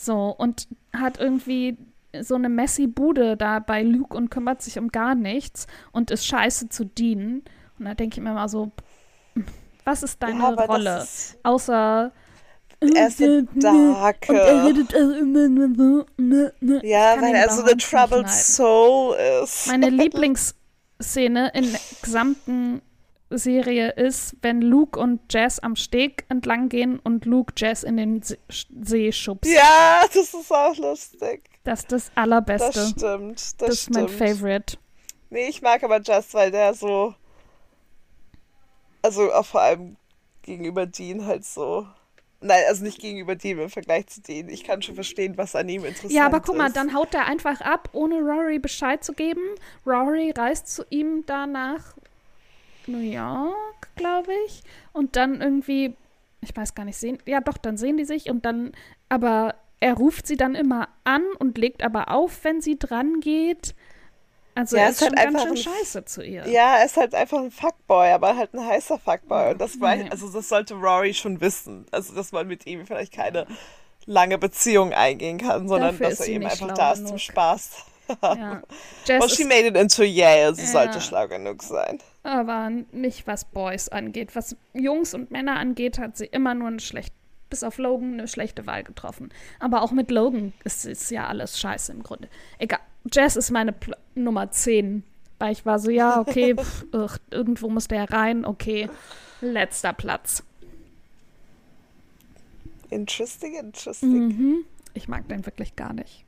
[0.00, 1.76] So, und hat irgendwie
[2.20, 6.24] so eine messy Bude da bei Luke und kümmert sich um gar nichts und ist
[6.24, 7.42] scheiße zu dienen.
[7.78, 8.70] Und da denke ich mir mal so,
[9.84, 10.98] was ist deine das Rolle?
[11.02, 12.12] ist- Außer.
[12.80, 14.30] Er ist eine Darke.
[14.32, 16.06] Und er redet immer nur so.
[16.16, 16.80] Ne, ne.
[16.86, 19.66] Ja, weil er so eine troubled soul ist.
[19.66, 22.80] Meine Lieblingsszene in der gesamten
[23.30, 28.22] Serie ist, wenn Luke und Jazz am Steg entlang gehen und Luke Jazz in den
[28.22, 29.50] See, schubst.
[29.50, 31.48] Ja, das ist auch lustig.
[31.64, 32.72] Das ist das Allerbeste.
[32.72, 33.36] Das stimmt.
[33.36, 33.96] Das, das ist stimmt.
[33.96, 34.78] mein Favorite.
[35.30, 37.14] Nee, ich mag aber Just, weil der so.
[39.02, 39.96] Also auch vor allem
[40.42, 41.86] gegenüber Dean halt so
[42.40, 44.48] Nein, also nicht gegenüber dem im Vergleich zu denen.
[44.48, 46.16] Ich kann schon verstehen, was an ihm interessant ist.
[46.16, 49.40] Ja, aber guck mal, dann haut er einfach ab, ohne Rory Bescheid zu geben.
[49.84, 51.96] Rory reist zu ihm da nach
[52.88, 54.62] New York, glaube ich.
[54.92, 55.94] Und dann irgendwie,
[56.40, 58.72] ich weiß gar nicht, sehen, ja doch, dann sehen die sich und dann,
[59.08, 63.74] aber er ruft sie dann immer an und legt aber auf, wenn sie dran geht.
[64.56, 66.48] Also Ja, er ist ist halt ganz einfach schön ein- scheiße zu ihr.
[66.48, 69.52] Ja, er ist halt einfach ein Fuckboy, aber halt ein heißer Fuckboy.
[69.52, 69.86] Und das, Ja.
[70.10, 71.86] also das sollte Rory schon wissen.
[71.92, 73.46] Also, dass man mit ihm vielleicht keine
[74.06, 77.84] lange Beziehung eingehen kann, sondern Dafür dass er eben einfach da ist zum Spaß.
[78.22, 78.62] Ja.
[79.08, 80.54] Well, she made it into Yale.
[80.54, 80.68] Sie Ja.
[80.68, 81.98] sollte schlau genug sein.
[82.22, 84.34] aber nicht was Boys angeht.
[84.36, 87.14] Was Jungs und Männer angeht, hat sie immer nur eine schlechte,
[87.48, 89.30] bis auf Logan eine schlechte Wahl getroffen.
[89.60, 92.28] Aber auch mit Logan ist, ist ja alles scheiße im Grunde.
[92.58, 92.80] Egal.
[93.12, 95.04] Jess ist meine Pl Nummer 10.
[95.38, 98.90] Weil ich war so, ja, okay, pff, ugh, irgendwo muss der rein, okay.
[99.40, 100.42] Letzter Platz.
[102.90, 104.28] Interesting, interesting.
[104.28, 104.64] Mhm.
[104.94, 106.24] Ich mag den wirklich gar nicht.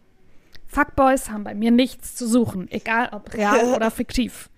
[0.70, 4.48] Fuckboys haben bei mir nichts zu suchen, egal ob real oder fiktiv.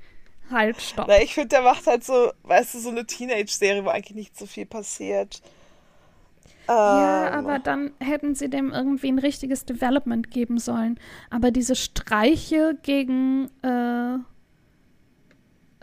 [0.51, 1.07] Halt, stopp.
[1.09, 4.39] Na, ich finde, der macht halt so, weißt du, so eine Teenage-Serie, wo eigentlich nicht
[4.39, 5.41] so viel passiert.
[6.69, 10.99] Ja, Ähm, aber dann hätten sie dem irgendwie ein richtiges Development geben sollen.
[11.31, 14.15] Aber diese Streiche gegen äh,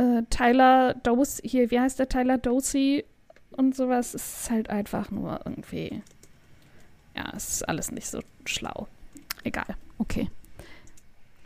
[0.04, 3.06] äh, Tyler Dosey, hier, wie heißt der Tyler Dosey
[3.52, 6.04] und sowas, ist halt einfach nur irgendwie.
[7.16, 8.88] Ja, es ist alles nicht so schlau.
[9.44, 10.30] Egal, okay.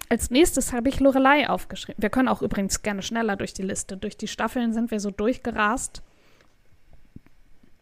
[0.09, 2.01] Als nächstes habe ich Lorelei aufgeschrieben.
[2.01, 3.97] Wir können auch übrigens gerne schneller durch die Liste.
[3.97, 6.03] Durch die Staffeln sind wir so durchgerast.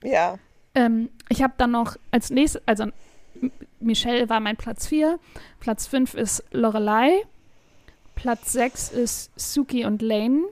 [0.04, 0.38] Ja.
[0.74, 2.86] Ähm, ich habe dann noch als nächstes, also
[3.80, 5.20] Michelle war mein Platz 4,
[5.60, 7.24] Platz 5 ist Lorelei,
[8.16, 10.44] Platz 6 ist Suki und Lane.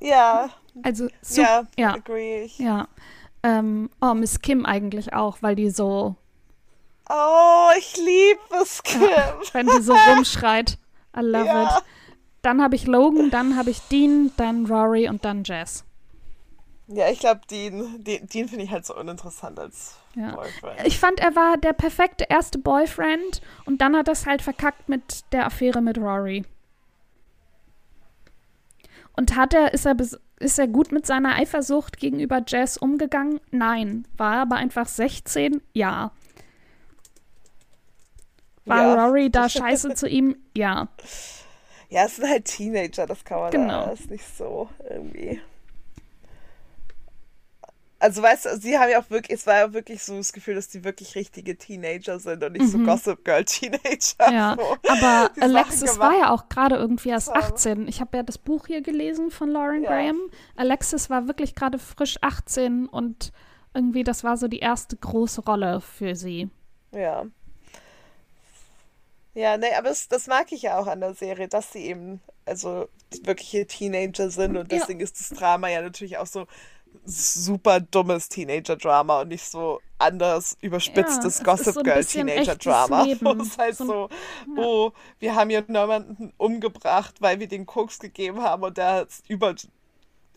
[0.00, 0.50] Ja,
[0.82, 1.94] Also Su ja, ja.
[1.94, 2.58] agree ich.
[2.58, 2.88] ja.
[3.42, 6.16] Ähm, oh, Miss Kim eigentlich auch, weil die so,
[7.12, 9.00] Oh, ich liebe es, Kim.
[9.52, 10.78] wenn die so rumschreit.
[11.16, 11.76] I love Ja.
[11.78, 11.84] it.
[12.42, 15.84] Dann habe ich Logan, dann habe ich Dean, dann Rory und dann Jess.
[16.86, 20.34] Ja, ich glaube, Dean, Dean, Dean finde ich halt so uninteressant als Ja.
[20.34, 20.86] Boyfriend.
[20.86, 24.88] Ich fand, er war der perfekte erste Boyfriend und dann hat er es halt verkackt
[24.88, 26.44] mit der Affäre mit Rory.
[29.16, 29.96] Und hat er, ist er,
[30.38, 33.40] ist er gut mit seiner Eifersucht gegenüber Jess umgegangen?
[33.50, 34.06] Nein.
[34.16, 35.60] War er aber einfach 16?
[35.74, 36.12] Ja.
[38.64, 39.06] War Ja.
[39.06, 40.36] Rory da scheiße zu ihm?
[40.56, 40.88] Ja.
[41.88, 43.86] Ja, es sind halt Teenager, das kann man Genau.
[43.86, 45.40] da, ist nicht so irgendwie.
[48.02, 50.54] Also weißt du, sie haben ja auch wirklich, es war ja wirklich so das Gefühl,
[50.54, 54.26] dass die wirklich richtige Teenager sind und nicht so Gossip Girl Teenager.
[54.28, 54.32] Mhm.
[54.34, 57.42] Ja, so, aber die Alexis war ja auch gerade irgendwie erst haben.
[57.52, 57.88] 18.
[57.88, 59.90] Ich habe ja das Buch hier gelesen von Lauren Ja.
[59.90, 60.18] Graham.
[60.56, 63.32] Alexis war wirklich gerade frisch 18 und
[63.74, 66.48] irgendwie das war so die erste große Rolle für sie.
[66.92, 67.26] Ja.
[69.40, 72.20] Ja, nee, aber das, das mag ich ja auch an der Serie, dass sie eben,
[72.44, 72.88] also
[73.22, 74.78] wirkliche Teenager sind und Ja.
[74.78, 76.46] deswegen ist das Drama ja natürlich auch so
[77.04, 83.06] super dummes Teenager-Drama und nicht so anders überspitztes Ja, ist Gossip so Girl Teenager-Drama.
[83.20, 84.08] Wo es halt So so,
[84.46, 88.92] ein- oh, wir haben hier jemanden umgebracht, weil wir den Koks gegeben haben und der
[88.92, 89.54] hat über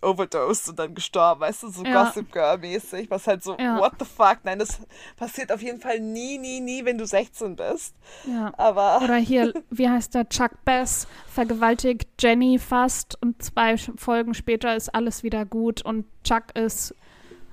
[0.04, 2.04] overdosed und dann gestorben, weißt du, so Ja.
[2.06, 3.80] Gossip Girl-mäßig, was halt so, Ja.
[3.80, 4.80] what the fuck, nein, das
[5.18, 7.96] passiert auf jeden Fall nie, nie, nie, wenn du 16 bist.
[8.26, 8.54] Ja.
[8.58, 14.76] Aber Oder hier, wie heißt der, Chuck Bass vergewaltigt Jenny fast und zwei Folgen später
[14.76, 16.94] ist alles wieder gut und Chuck ist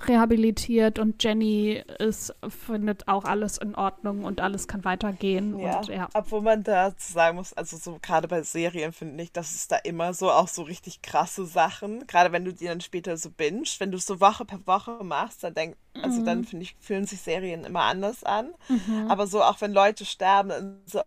[0.08, 5.54] rehabilitiert und Jenny ist, findet auch alles in Ordnung und alles kann weitergehen.
[5.54, 6.08] ja, Und ja.
[6.12, 9.76] obwohl man dazu sagen muss, also so gerade bei Serien finde ich, dass es da
[9.76, 13.80] immer so auch so richtig krasse Sachen, gerade wenn du die dann später so bingst,
[13.80, 16.24] wenn du es so Woche per Woche machst, dann denk, also Mhm.
[16.24, 18.52] dann finde ich, fühlen sich Serien immer anders an.
[19.06, 21.02] Aber so auch wenn Leute sterben, in so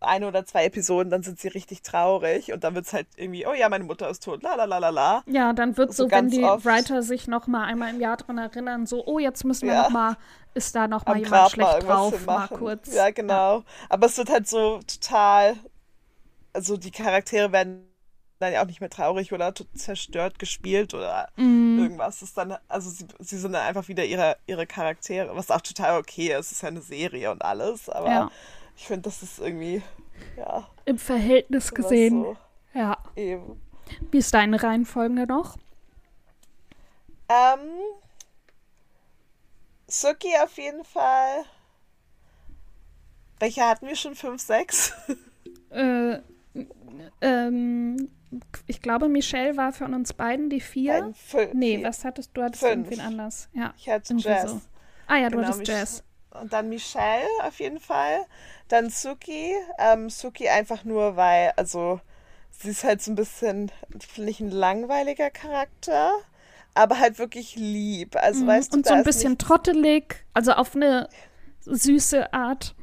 [0.00, 3.46] eine oder zwei Episoden, dann sind sie richtig traurig und dann wird es halt irgendwie,
[3.46, 5.22] oh ja, meine Mutter ist tot, la la la la la.
[5.26, 6.64] Ja, dann wird So so, wenn die oft.
[6.64, 9.82] Writer sich noch mal einmal im Jahr dran erinnern, so, oh, jetzt müssen wir Ja.
[9.84, 10.16] noch mal,
[10.54, 12.94] ist da noch mal am jemand Grab schlecht drauf, mal kurz.
[12.94, 13.64] Ja, genau.
[13.88, 15.56] Aber es wird halt so total,
[16.52, 17.84] also die Charaktere werden
[18.40, 21.78] dann ja auch nicht mehr traurig oder zerstört gespielt oder Mhm.
[21.78, 22.20] irgendwas.
[22.20, 25.60] Das ist dann, also sie, sie sind dann einfach wieder ihre, ihre Charaktere, was auch
[25.60, 26.46] total okay ist.
[26.46, 28.30] Es ist ja eine Serie und alles, aber Ja.
[28.78, 29.82] Ich finde, das ist irgendwie,
[30.36, 32.22] ja, Im Verhältnis gesehen.
[32.22, 32.36] so
[32.74, 32.96] Ja.
[33.16, 33.60] eben.
[34.10, 35.56] Wie ist deine Reihenfolge noch?
[37.28, 37.58] Ähm,
[39.86, 41.44] Suki auf jeden Fall.
[43.40, 44.14] Welche hatten wir schon?
[44.14, 44.92] Fünf, sechs?
[45.70, 46.18] Äh,
[47.20, 48.08] ähm,
[48.66, 51.00] ich glaube, Michelle war von uns beiden die vier.
[51.00, 51.54] Nein, fünf.
[51.54, 51.86] nee, vier.
[51.88, 52.42] was hattest du?
[52.42, 52.90] Hattest Fünf.
[52.90, 53.48] irgendwen anders.
[53.52, 54.50] Ja, Ich hatte Jess.
[54.50, 54.60] so.
[55.06, 56.04] Ah ja, du Genau, hattest Jazz.
[56.40, 58.24] Und dann Michelle auf jeden Fall.
[58.68, 59.54] Dann Suki.
[59.78, 62.00] Ähm, Suki einfach nur, weil, also,
[62.50, 63.70] sie ist halt so ein bisschen,
[64.00, 66.12] finde ich, ein langweiliger Charakter.
[66.74, 68.16] Aber halt wirklich lieb.
[68.16, 68.78] Also, weißt du, Mhm.
[68.80, 71.08] Und so ein bisschen trottelig, also auf eine
[71.60, 72.74] süße Art.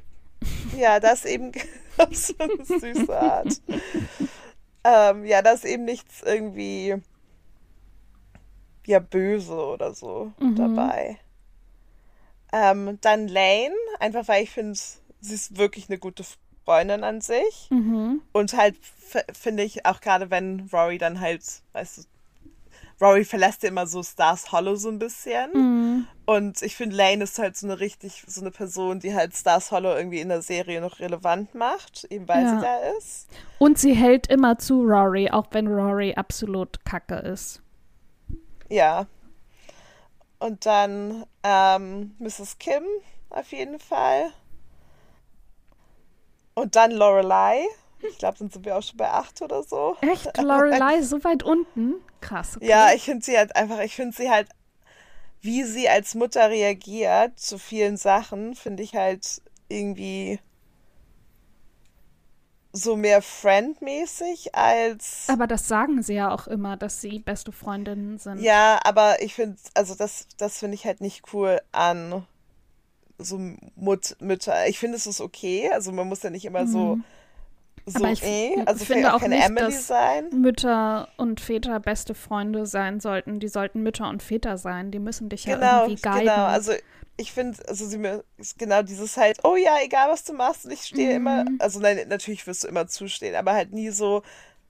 [0.64, 1.51] Nicht, ja, das ist eben
[1.97, 3.62] auf so eine süße Art.
[4.84, 6.95] ähm, ja, da ist eben nichts irgendwie,
[8.86, 10.56] ja, böse oder so Mhm.
[10.56, 11.20] dabei.
[12.58, 14.80] Ähm, dann Lane, einfach weil ich finde,
[15.20, 16.24] sie ist wirklich eine gute
[16.64, 17.68] Freundin an sich.
[17.70, 18.22] Mhm.
[18.32, 18.76] Und halt
[19.34, 21.43] finde ich auch gerade, wenn Rory dann halt,
[21.74, 22.01] weißt du,
[23.01, 25.51] Rory verlässt ja immer so Stars Hollow so ein bisschen.
[25.51, 26.08] Mhm.
[26.26, 29.72] Und ich finde, Lane ist halt so eine richtig, so eine Person, die halt Stars
[29.72, 32.56] Hollow irgendwie in der Serie noch relevant macht, eben weil Ja.
[32.56, 33.28] sie da ist.
[33.60, 37.62] Und sie hält immer zu Rory, auch wenn Rory absolut kacke ist.
[38.70, 39.08] Ja.
[40.46, 42.60] Und dann ähm, Mrs.
[42.60, 42.84] Kim
[43.32, 44.32] auf jeden Fall.
[46.54, 47.66] Und dann Lorelei.
[48.08, 49.98] Ich glaube, dann sind wir auch schon bei acht oder so.
[50.02, 50.38] Echt?
[50.38, 51.96] Lorelei so weit unten?
[52.22, 52.58] Krass.
[52.58, 52.68] Okay.
[52.68, 54.50] Ja, ich finde sie halt einfach, ich finde sie halt,
[55.41, 60.39] wie sie als Mutter reagiert zu vielen Sachen, finde ich halt irgendwie
[62.78, 65.26] so mehr friendmäßig als.
[65.30, 68.41] Aber das sagen sie ja auch immer, dass sie beste Freundinnen sind.
[68.41, 72.26] Ja, aber ich finde, also das, das finde ich halt nicht cool an
[73.17, 73.39] so
[73.76, 74.67] Mut Mütter.
[74.67, 75.69] Ich finde, es ist okay.
[75.71, 76.97] Also man muss ja nicht immer so,
[77.86, 78.05] so Mhm.
[78.05, 78.55] Aber ich eh.
[78.55, 80.30] f- Also finde auch auch keine nicht, Emily dass- sein.
[80.41, 83.39] Mütter und Väter beste Freunde sein sollten.
[83.39, 84.91] Die sollten Mütter und Väter sein.
[84.91, 86.19] Die müssen dich ja Genau, irgendwie guiden.
[86.21, 86.45] genau.
[86.45, 86.73] Also
[87.18, 90.66] ich finde, also sie mir ist genau dieses halt, oh ja, egal was du machst,
[90.66, 91.57] und ich stehe immer, Mhm.
[91.59, 94.22] also nein, natürlich wirst du immer zustehen, aber halt nie so,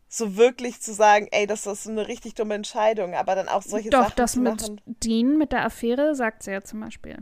[0.08, 3.64] so wirklich zu sagen, ey, das ist so eine richtig dumme Entscheidung, aber dann auch
[3.64, 4.82] solche Doch, Sachen das zu mit machen.
[4.86, 7.18] Dean, mit der Affäre, sagt sie ja zum Beispiel.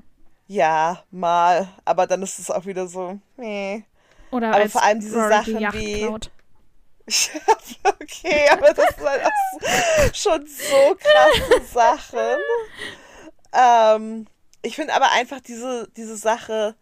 [0.47, 3.85] Ja, mal, aber dann ist es auch wieder so, nee.
[4.31, 6.31] Oder Aber als vor allem diese Rory Sachen die wie- klaut.
[8.01, 12.37] okay, aber das sind halt auch schon so krasse Sachen.
[13.53, 14.27] Ähm,
[14.63, 16.75] ich finde aber einfach diese, diese Sache,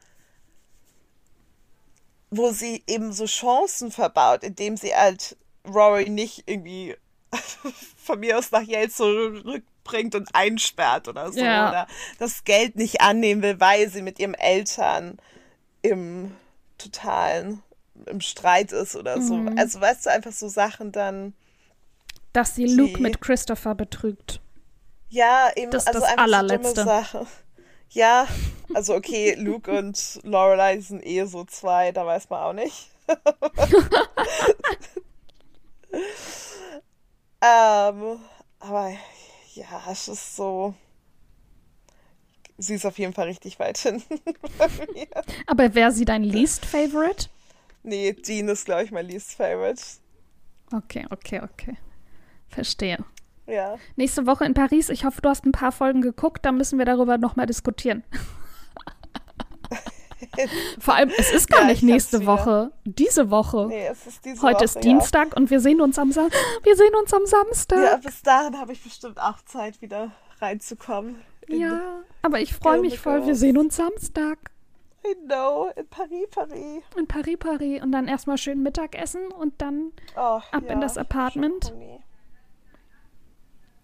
[2.30, 5.36] wo sie eben so Chancen verbaut, indem sie halt
[5.68, 6.96] Rory nicht irgendwie
[7.98, 11.40] von mir aus nach Yale zurückbringt und einsperrt oder so.
[11.40, 11.70] Ja.
[11.70, 11.88] Oder
[12.20, 15.18] das Geld nicht annehmen will, weil sie mit ihren Eltern
[15.82, 16.36] im
[16.78, 17.62] totalen
[18.06, 19.36] im Streit ist oder so.
[19.36, 19.58] Mhm.
[19.58, 21.34] Also weißt du, einfach so Sachen dann.
[22.34, 24.40] Dass sie Luke mit Christopher betrügt.
[25.10, 26.82] Ja, eben, Das ist also das einfach allerletzte.
[26.82, 27.28] so Sache.
[27.94, 28.28] Ja,
[28.74, 32.90] also okay, Luke und Lorelei sind eh so zwei, da weiß man auch nicht.
[37.42, 38.20] ähm,
[38.60, 38.96] aber
[39.54, 40.74] ja, es ist so.
[42.58, 44.20] Sie ist auf jeden Fall richtig weit hinten
[44.58, 45.08] bei mir.
[45.48, 47.28] Aber wäre sie dein least favorite?
[47.84, 49.82] Nee, Dean ist, glaube ich, mein least favorite.
[50.72, 51.76] Okay, okay, okay.
[52.48, 53.04] Verstehe.
[53.52, 53.78] Ja.
[53.98, 54.90] Nächste Woche in Paris.
[54.90, 56.46] Ich hoffe, du hast ein paar Folgen geguckt.
[56.46, 58.04] Da müssen wir darüber nochmal diskutieren.
[60.80, 62.26] Vor allem, es ist gar Ja, nicht nächste.
[62.26, 62.72] Woche.
[62.86, 63.66] Diese Woche.
[63.68, 66.28] Nee, es ist diese Heute Woche, ist Dienstag und wir sehen uns am Sa
[66.64, 67.80] wir sehen uns am Samstag.
[67.80, 67.84] Ja.
[67.92, 71.16] ja, bis dahin habe ich bestimmt auch Zeit, wieder reinzukommen.
[71.48, 73.26] In, Ja, aber ich freue mich voll.
[73.26, 74.38] Wir sehen uns Samstag
[75.04, 76.84] I know, in Paris, Paris.
[76.96, 81.74] in Paris, Paris und dann erstmal schön Mittagessen und dann, Oh, Ab in das Apartment.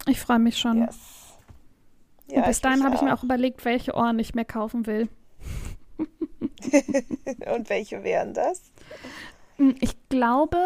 [0.07, 0.79] Ich freue mich schon.
[0.79, 0.97] Yes.
[2.27, 5.09] und Ja, bis dahin habe ich mir auch überlegt, welche Ohren ich mehr kaufen will.
[7.53, 8.71] Und welche wären das?
[9.57, 10.57] Hm, Ich glaube,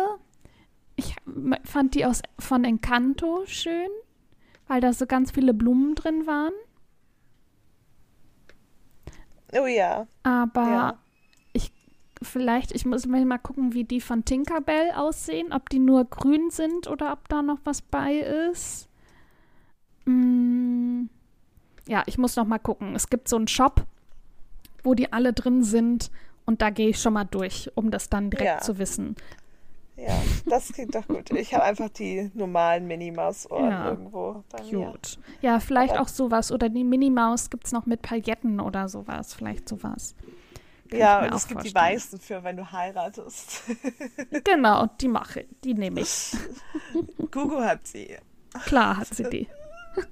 [0.96, 1.16] ich
[1.64, 3.90] fand die aus, von Encanto schön,
[4.68, 6.54] weil da so ganz viele Blumen drin waren.
[9.54, 10.08] Oh ja.
[10.24, 11.00] Aber Ja.
[11.54, 11.72] ich
[12.22, 16.88] vielleicht, ich muss mal gucken, wie die von Tinkerbell aussehen, ob die nur grün sind
[16.88, 18.88] oder ob da noch was bei ist.
[20.12, 21.10] Mm,
[21.88, 22.96] ja, ich muss noch mal gucken.
[22.96, 23.86] Es gibt so einen Shop,
[24.84, 26.12] wo die alle drin sind
[26.46, 28.60] und da gehe ich schon mal durch, um das dann direkt Ja.
[28.60, 29.16] zu wissen.
[29.98, 31.30] Ja, das klingt doch gut.
[31.32, 33.90] Ich habe einfach die normalen Minnie-Maus-Ohren Ja.
[33.90, 34.88] irgendwo bei mir.
[34.92, 35.20] Gut.
[35.42, 36.52] Ja, vielleicht Aber- auch sowas.
[36.52, 39.34] Oder die Minimaus gibt es noch mit Pailletten oder sowas.
[39.36, 40.16] Vielleicht sowas.
[40.90, 41.94] Kann Ja, mir und es gibt die vorstellen.
[41.96, 43.62] weißen für, wenn du heiratest.
[44.44, 45.48] Genau, die mache ich.
[45.64, 46.36] Die nehme ich.
[47.30, 48.18] Google hat sie.
[48.66, 49.48] Klar hat sie die.
[49.96, 50.04] Ja.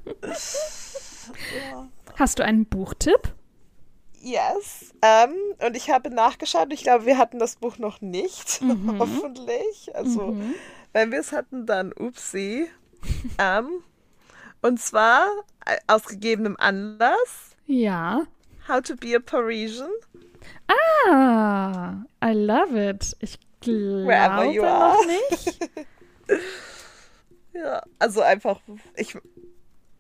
[2.15, 3.34] Hast du einen Buchtipp?
[4.21, 4.93] Yes.
[5.01, 5.34] Ähm,
[5.65, 6.73] und ich habe nachgeschaut.
[6.73, 8.61] Ich glaube, wir hatten das Buch noch nicht.
[8.69, 8.99] Mhm.
[8.99, 9.95] Hoffentlich.
[9.95, 10.36] Also,
[10.93, 12.69] wenn wir es hatten, dann upsi.
[13.39, 13.69] ähm,
[14.61, 15.25] und zwar,
[15.65, 18.23] äh, aus gegebenem Anlass, Ja.
[18.67, 19.89] How to be a Parisian.
[21.07, 23.15] Ah, I love it.
[23.19, 24.93] Ich Wherever you glaube are.
[24.95, 25.59] noch nicht.
[27.53, 28.59] Ja, also einfach,
[28.95, 29.17] ich,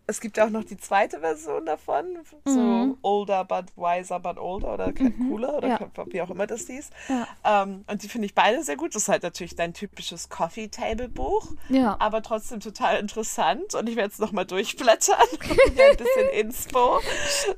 [0.09, 2.05] es gibt ja auch noch die zweite Version davon,
[2.45, 2.97] so Mhm.
[3.01, 5.79] older but wiser but older oder kein cooler oder ja.
[6.07, 6.89] wie auch immer das hieß.
[7.07, 7.63] Ja.
[7.63, 8.95] Ähm, und die finde ich beide sehr gut.
[8.95, 11.95] Das ist halt natürlich dein typisches Coffee Table Buch, Ja.
[11.99, 13.75] aber trotzdem total interessant.
[13.75, 16.99] Und ich werde jetzt nochmal durchblättern, hier ein bisschen Inspo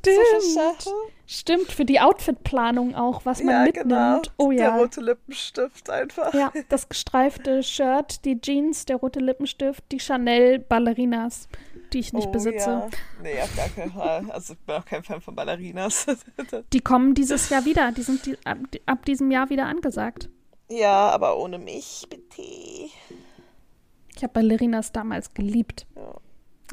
[0.04, 0.93] verschaffen.
[1.28, 3.88] Stimmt, für die Outfitplanung auch, was man Ja, mitnimmt.
[3.89, 4.22] genau.
[4.38, 4.76] Oh Der ja.
[4.76, 6.34] rote Lippenstift einfach.
[6.34, 11.47] Ja, das gestreifte Shirt, die Jeans, der rote Lippenstift, die Chanel Ballerinas,
[11.94, 12.70] die ich nicht oh, besitze.
[12.70, 12.89] Ja.
[13.22, 14.30] Nee, auf gar keinen Fall.
[14.32, 16.06] Also ich bin auch kein Fan von Ballerinas.
[16.74, 17.92] Die kommen dieses Jahr wieder.
[17.92, 20.30] Die sind die, ab, ab diesem Jahr wieder angesagt.
[20.70, 22.42] ja, aber ohne mich, bitte.
[22.42, 25.86] Ich habe Ballerinas damals geliebt.
[25.96, 26.16] Ja.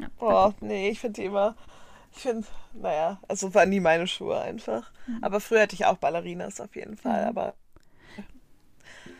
[0.01, 1.55] Ja, Oh, nee, ich finde die immer.
[2.15, 4.91] Ich finde, naja, also waren nie meine Schuhe einfach.
[5.07, 5.19] Mhm.
[5.23, 7.25] Aber früher hatte ich auch Ballerinas auf jeden Fall.
[7.25, 7.53] Aber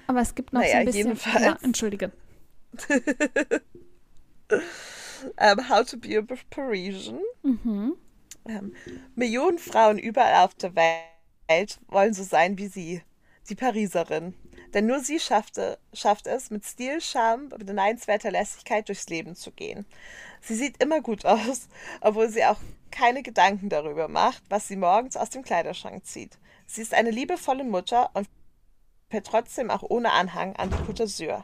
[0.08, 1.08] Aber es gibt noch so Naja, ein bisschen.
[1.08, 1.46] jedenfalls.
[1.46, 2.12] Ja, entschuldige.
[5.38, 7.20] ähm, How to be a Parisian.
[7.44, 7.96] Mhm.
[8.46, 8.74] Ähm,
[9.16, 13.02] Millionen Frauen überall auf der Welt wollen so sein wie sie,
[13.50, 14.34] die Pariserin.
[14.74, 19.86] Denn nur sie schaffte, schafft es, mit Stil, Charme, beneidenswerter Lässigkeit durchs Leben zu gehen.
[20.42, 21.68] Sie sieht immer gut aus,
[22.02, 22.60] obwohl sie auch
[22.92, 26.38] keine Gedanken darüber macht, was sie morgens aus dem Kleiderschrank zieht.
[26.68, 28.28] Sie ist eine liebevolle Mutter und
[29.10, 31.44] fährt trotzdem auch ohne Anhang an die Côte d'Azur.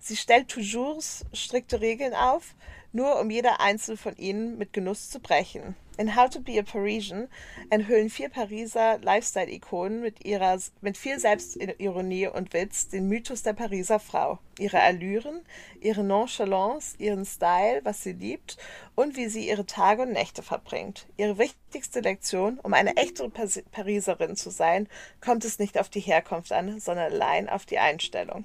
[0.00, 2.54] Sie stellt toujours strikte Regeln auf,
[2.94, 5.74] nur um jeder einzelne von ihnen mit Genuss zu brechen.
[5.96, 7.28] In How to be a Parisian
[7.70, 14.00] enthüllen vier Pariser Lifestyle-Ikonen mit, ihrer, mit viel Selbstironie und Witz den Mythos der Pariser
[14.00, 15.40] Frau, ihre Allüren,
[15.80, 18.56] ihre Nonchalance, ihren Style, was sie liebt
[18.96, 21.06] und wie sie ihre Tage und Nächte verbringt.
[21.16, 24.88] Ihre wichtigste Lektion, um eine echte Pariserin zu sein,
[25.20, 28.44] kommt es nicht auf die Herkunft an, sondern allein auf die Einstellung.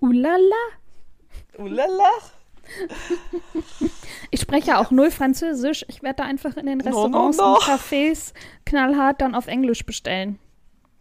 [0.00, 0.40] Ulala.
[1.58, 2.10] Ulala.
[4.30, 5.84] Ich spreche ja auch null Französisch.
[5.88, 7.54] Ich werde da einfach in den No, no, Restaurants no.
[7.54, 8.32] und Cafés
[8.64, 10.38] knallhart dann auf Englisch bestellen.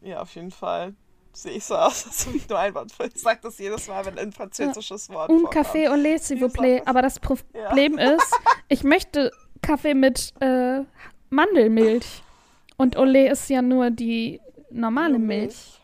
[0.04, 0.94] Ja, auf jeden Fall.
[1.34, 3.10] Sehe ich so aus, als ob ich nur einwandfrei.
[3.16, 5.66] Ich sage das jedes Mal, wenn ein französisches Wort Un vorkommt.
[5.68, 6.82] Café au lait, s'il vous plaît.
[6.86, 8.32] Aber das Problem ist,
[8.70, 10.82] ich möchte Kaffee mit äh,
[11.30, 12.24] Mandelmilch.
[12.78, 14.40] Und Olé ist ja nur die
[14.70, 15.80] normale Milch.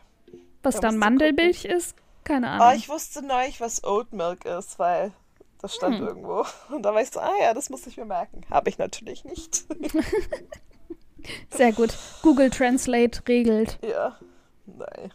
[0.62, 2.76] Was Da dann Mandelmilch ist, keine Oh, Ahnung.
[2.78, 5.10] ich wusste neulich, was Oat Milk ist, weil
[5.62, 6.06] das stand Hm.
[6.06, 6.44] irgendwo.
[6.70, 8.42] Und da war ich so, ah ja, das muss ich mir merken.
[8.50, 9.64] Habe ich natürlich nicht.
[11.50, 11.94] Sehr gut.
[12.22, 13.78] Google Translate regelt.
[13.82, 14.18] ja.
[14.66, 15.12] Nein.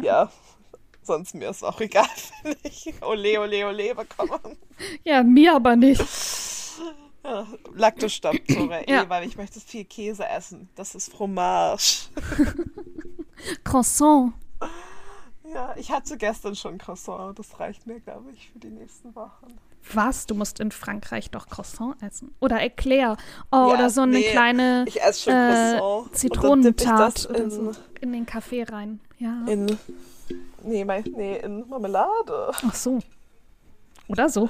[0.00, 0.30] Ja.
[1.02, 2.06] Sonst mir ist auch egal,
[2.42, 4.38] wenn ich Ole, Ole, Ole bekomme.
[5.04, 6.02] Ja, mir aber nicht.
[7.24, 9.02] Ja, Laktostopp sogar Ja.
[9.04, 10.68] eh, weil ich möchte viel Käse essen.
[10.74, 12.08] Das ist Fromage.
[13.64, 14.32] Croissant.
[15.52, 17.38] Ja, ich hatte gestern schon Croissant.
[17.38, 19.46] Das reicht mir, glaube ich, für die nächsten Wochen.
[19.92, 20.26] Was?
[20.26, 22.34] Du musst in Frankreich doch Croissant essen.
[22.40, 23.16] Oder Eclair.
[23.50, 26.06] Oh, Ja, oder so eine nee, kleine Ich esse schon äh, Croissant.
[26.12, 27.72] ich Zitronentat das in, so.
[28.00, 29.00] In den Kaffee rein.
[29.18, 29.44] Ja.
[29.46, 29.78] in,
[30.62, 32.50] nee, mein, nee, in Marmelade.
[32.52, 32.98] Ach so.
[34.08, 34.48] Oder so.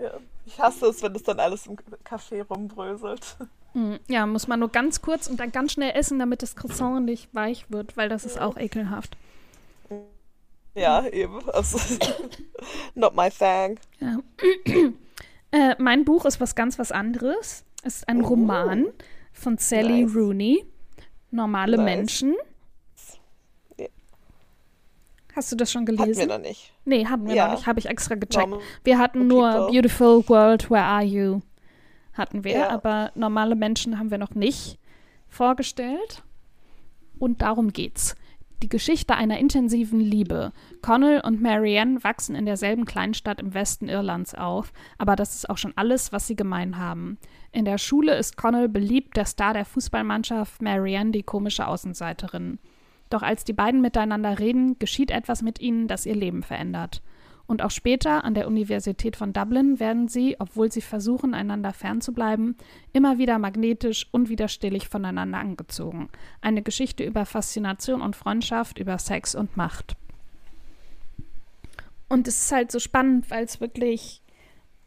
[0.00, 0.10] Ja,
[0.46, 3.36] ich hasse es, wenn es dann alles im Kaffee rumbröselt.
[3.74, 7.04] Mm, Ja, muss man nur ganz kurz und dann ganz schnell essen, damit das Croissant
[7.04, 9.16] nicht weich wird, weil das ist auch ekelhaft.
[10.74, 11.40] Ja, eben.
[11.50, 11.78] Also,
[12.94, 13.78] not my thing.
[14.00, 14.18] Ja.
[15.52, 17.64] äh, mein Buch ist was ganz was anderes.
[17.82, 18.28] Es ist ein Oh.
[18.28, 18.86] Roman
[19.32, 20.14] von Sally Nice.
[20.14, 20.64] Rooney.
[21.30, 21.84] Normale Nice.
[21.84, 22.34] Menschen.
[23.78, 23.86] Ja.
[25.34, 26.28] Hast du das schon Hatten wir gelesen?
[26.28, 26.72] noch nicht.
[26.84, 27.46] Nee, hatten wir Ja.
[27.48, 27.66] noch nicht.
[27.66, 28.48] Habe ich extra gecheckt.
[28.48, 29.72] Normal Wir hatten nur People.
[29.72, 31.40] Beautiful World, Where Are You?
[32.12, 32.68] Hatten wir, Ja.
[32.70, 34.78] aber normale Menschen haben wir noch nicht
[35.28, 36.22] vorgestellt.
[37.18, 38.14] Und darum geht's.
[38.62, 40.52] Die Geschichte einer intensiven Liebe.
[40.82, 45.56] Connell und Marianne wachsen in derselben Kleinstadt im Westen Irlands auf, aber das ist auch
[45.56, 47.16] schon alles, was sie gemein haben.
[47.52, 52.58] In der Schule ist Connell beliebt, der Star der Fußballmannschaft, Marianne die komische Außenseiterin.
[53.08, 57.02] Doch als die beiden miteinander reden, geschieht etwas mit ihnen, das ihr Leben verändert.
[57.50, 62.54] Und auch später an der Universität von Dublin werden sie, obwohl sie versuchen, einander fernzubleiben,
[62.92, 66.10] immer wieder magnetisch unwiderstehlich voneinander angezogen.
[66.40, 69.96] Eine Geschichte über Faszination und Freundschaft, über Sex und Macht.
[72.08, 74.22] Und es ist halt so spannend, weil es wirklich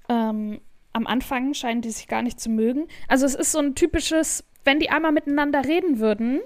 [0.07, 0.61] ähm,
[0.93, 2.87] am Anfang scheinen die sich gar nicht zu mögen.
[3.09, 6.39] Also es ist so ein typisches, wenn die einmal miteinander reden würden,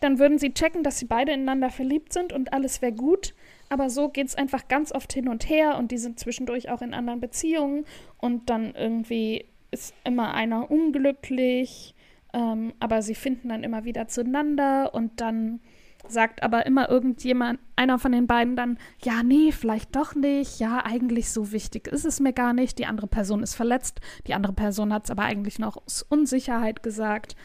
[0.00, 3.34] dann würden sie checken, dass sie beide ineinander verliebt sind und alles wäre gut.
[3.68, 6.82] Aber so geht es einfach ganz oft hin und her und die sind zwischendurch auch
[6.82, 7.84] in anderen Beziehungen
[8.18, 11.94] und dann irgendwie ist immer einer unglücklich.
[12.32, 15.60] Ähm, aber sie finden dann immer wieder zueinander und dann
[16.08, 20.84] sagt aber immer irgendjemand, einer von den beiden dann, ja, nee, vielleicht doch nicht, ja,
[20.84, 24.52] eigentlich so wichtig ist es mir gar nicht, die andere Person ist verletzt, die andere
[24.52, 27.36] Person hat es aber eigentlich noch aus Unsicherheit gesagt.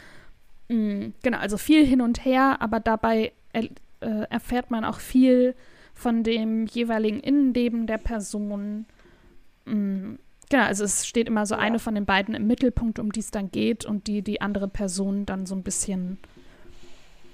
[0.68, 3.64] Mhm, genau, also viel hin und her, aber dabei er,
[4.00, 5.54] äh, erfährt man auch viel
[5.94, 8.86] von dem jeweiligen Innenleben der Person.
[9.64, 10.18] Mhm,
[10.48, 11.60] genau, also es steht immer so ja.
[11.60, 14.68] eine von den beiden im Mittelpunkt, um die es dann geht und die die andere
[14.68, 16.18] Person dann so ein bisschen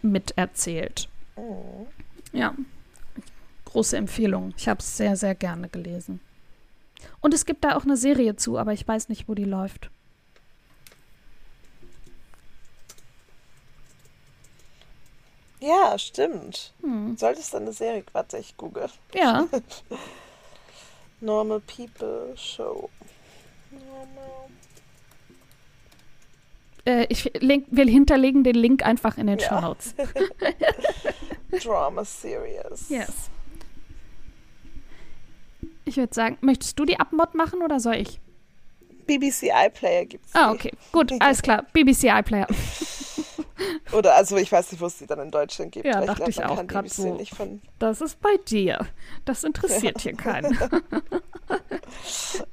[0.03, 1.09] miterzählt.
[1.37, 1.87] Oh.
[2.33, 2.55] Ja,
[3.65, 4.53] große Empfehlung.
[4.57, 6.21] Ich habe es sehr, sehr gerne gelesen.
[7.21, 9.91] Und es gibt da auch eine Serie zu, aber ich weiß nicht, wo die läuft.
[15.61, 16.73] Ja, stimmt.
[16.83, 17.17] Hm.
[17.17, 18.89] Solltest du eine Serie, warte, ich google.
[19.15, 19.47] Ja.
[21.21, 22.89] Normal People Show.
[23.71, 24.49] Normal.
[26.85, 29.49] Äh, ich link, wir hinterlegen den Link einfach in den ja.
[29.49, 29.95] Show Notes.
[31.63, 32.89] Drama Series.
[32.89, 33.31] Yes.
[35.85, 38.21] Ich würde sagen, möchtest du die Abmod machen oder soll ich?
[39.07, 40.35] BBC iPlayer gibt es.
[40.35, 40.71] Ah, okay.
[40.93, 41.67] Gut, alles klar.
[41.73, 42.47] BBC iPlayer.
[43.93, 45.87] Oder also ich weiß nicht, wo es die dann in Deutschland gibt.
[45.87, 47.19] Ja, dachte ich, auch gerade so.
[47.79, 48.87] Das ist bei dir.
[49.25, 50.57] Das interessiert hier keinen.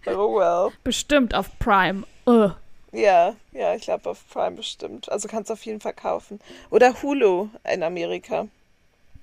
[0.08, 0.72] oh well.
[0.84, 2.04] Bestimmt auf Prime.
[2.28, 2.50] Uh.
[2.92, 5.12] Ja, ja, ich glaube auf Prime bestimmt.
[5.12, 6.40] Also kannst du auf jeden Fall kaufen.
[6.70, 8.48] Oder Hulu in Amerika.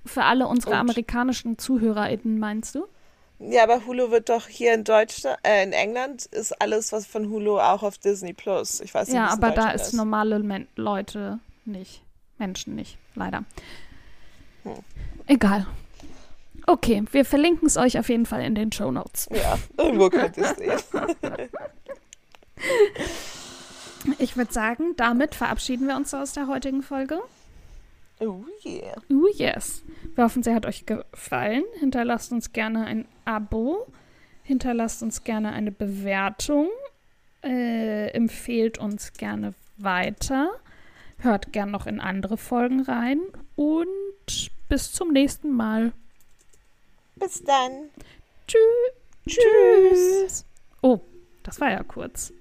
[0.05, 0.78] Für alle unsere Und?
[0.78, 2.87] amerikanischen ZuhörerInnen, meinst du?
[3.39, 7.28] Ja, aber Hulu wird doch hier in Deutschland, äh, in England ist alles, was von
[7.28, 8.80] Hulu auch auf Disney Plus.
[8.80, 12.03] Ich weiß nicht, Ja, aber da ist, ist normale Men Leute nicht.
[12.39, 13.45] Menschen nicht, leider.
[14.65, 14.75] Hm.
[15.27, 15.67] Egal.
[16.67, 19.29] Okay, wir verlinken es euch auf jeden Fall in den Show Notes.
[19.33, 20.81] Ja, irgendwo könnt ihr es sehen.
[24.19, 27.21] ich würde sagen, damit verabschieden wir uns aus der heutigen Folge.
[28.21, 28.95] Oh yeah.
[29.11, 29.83] Oh yes.
[30.15, 31.65] Wir hoffen, sie hat euch gefallen.
[31.81, 33.87] Hinterlasst uns gerne ein Abo.
[34.45, 36.69] Hinterlasst uns gerne eine Bewertung.
[37.43, 40.51] Äh, empfehlt uns gerne weiter.
[41.23, 43.20] Hört gern noch in andere Folgen rein.
[43.55, 45.93] Und bis zum nächsten Mal.
[47.16, 47.91] Bis dann.
[48.49, 48.59] Tschü
[49.27, 49.39] Tschüss.
[49.39, 50.45] Tschüss.
[50.81, 51.01] Oh,
[51.45, 52.33] das war ja kurz.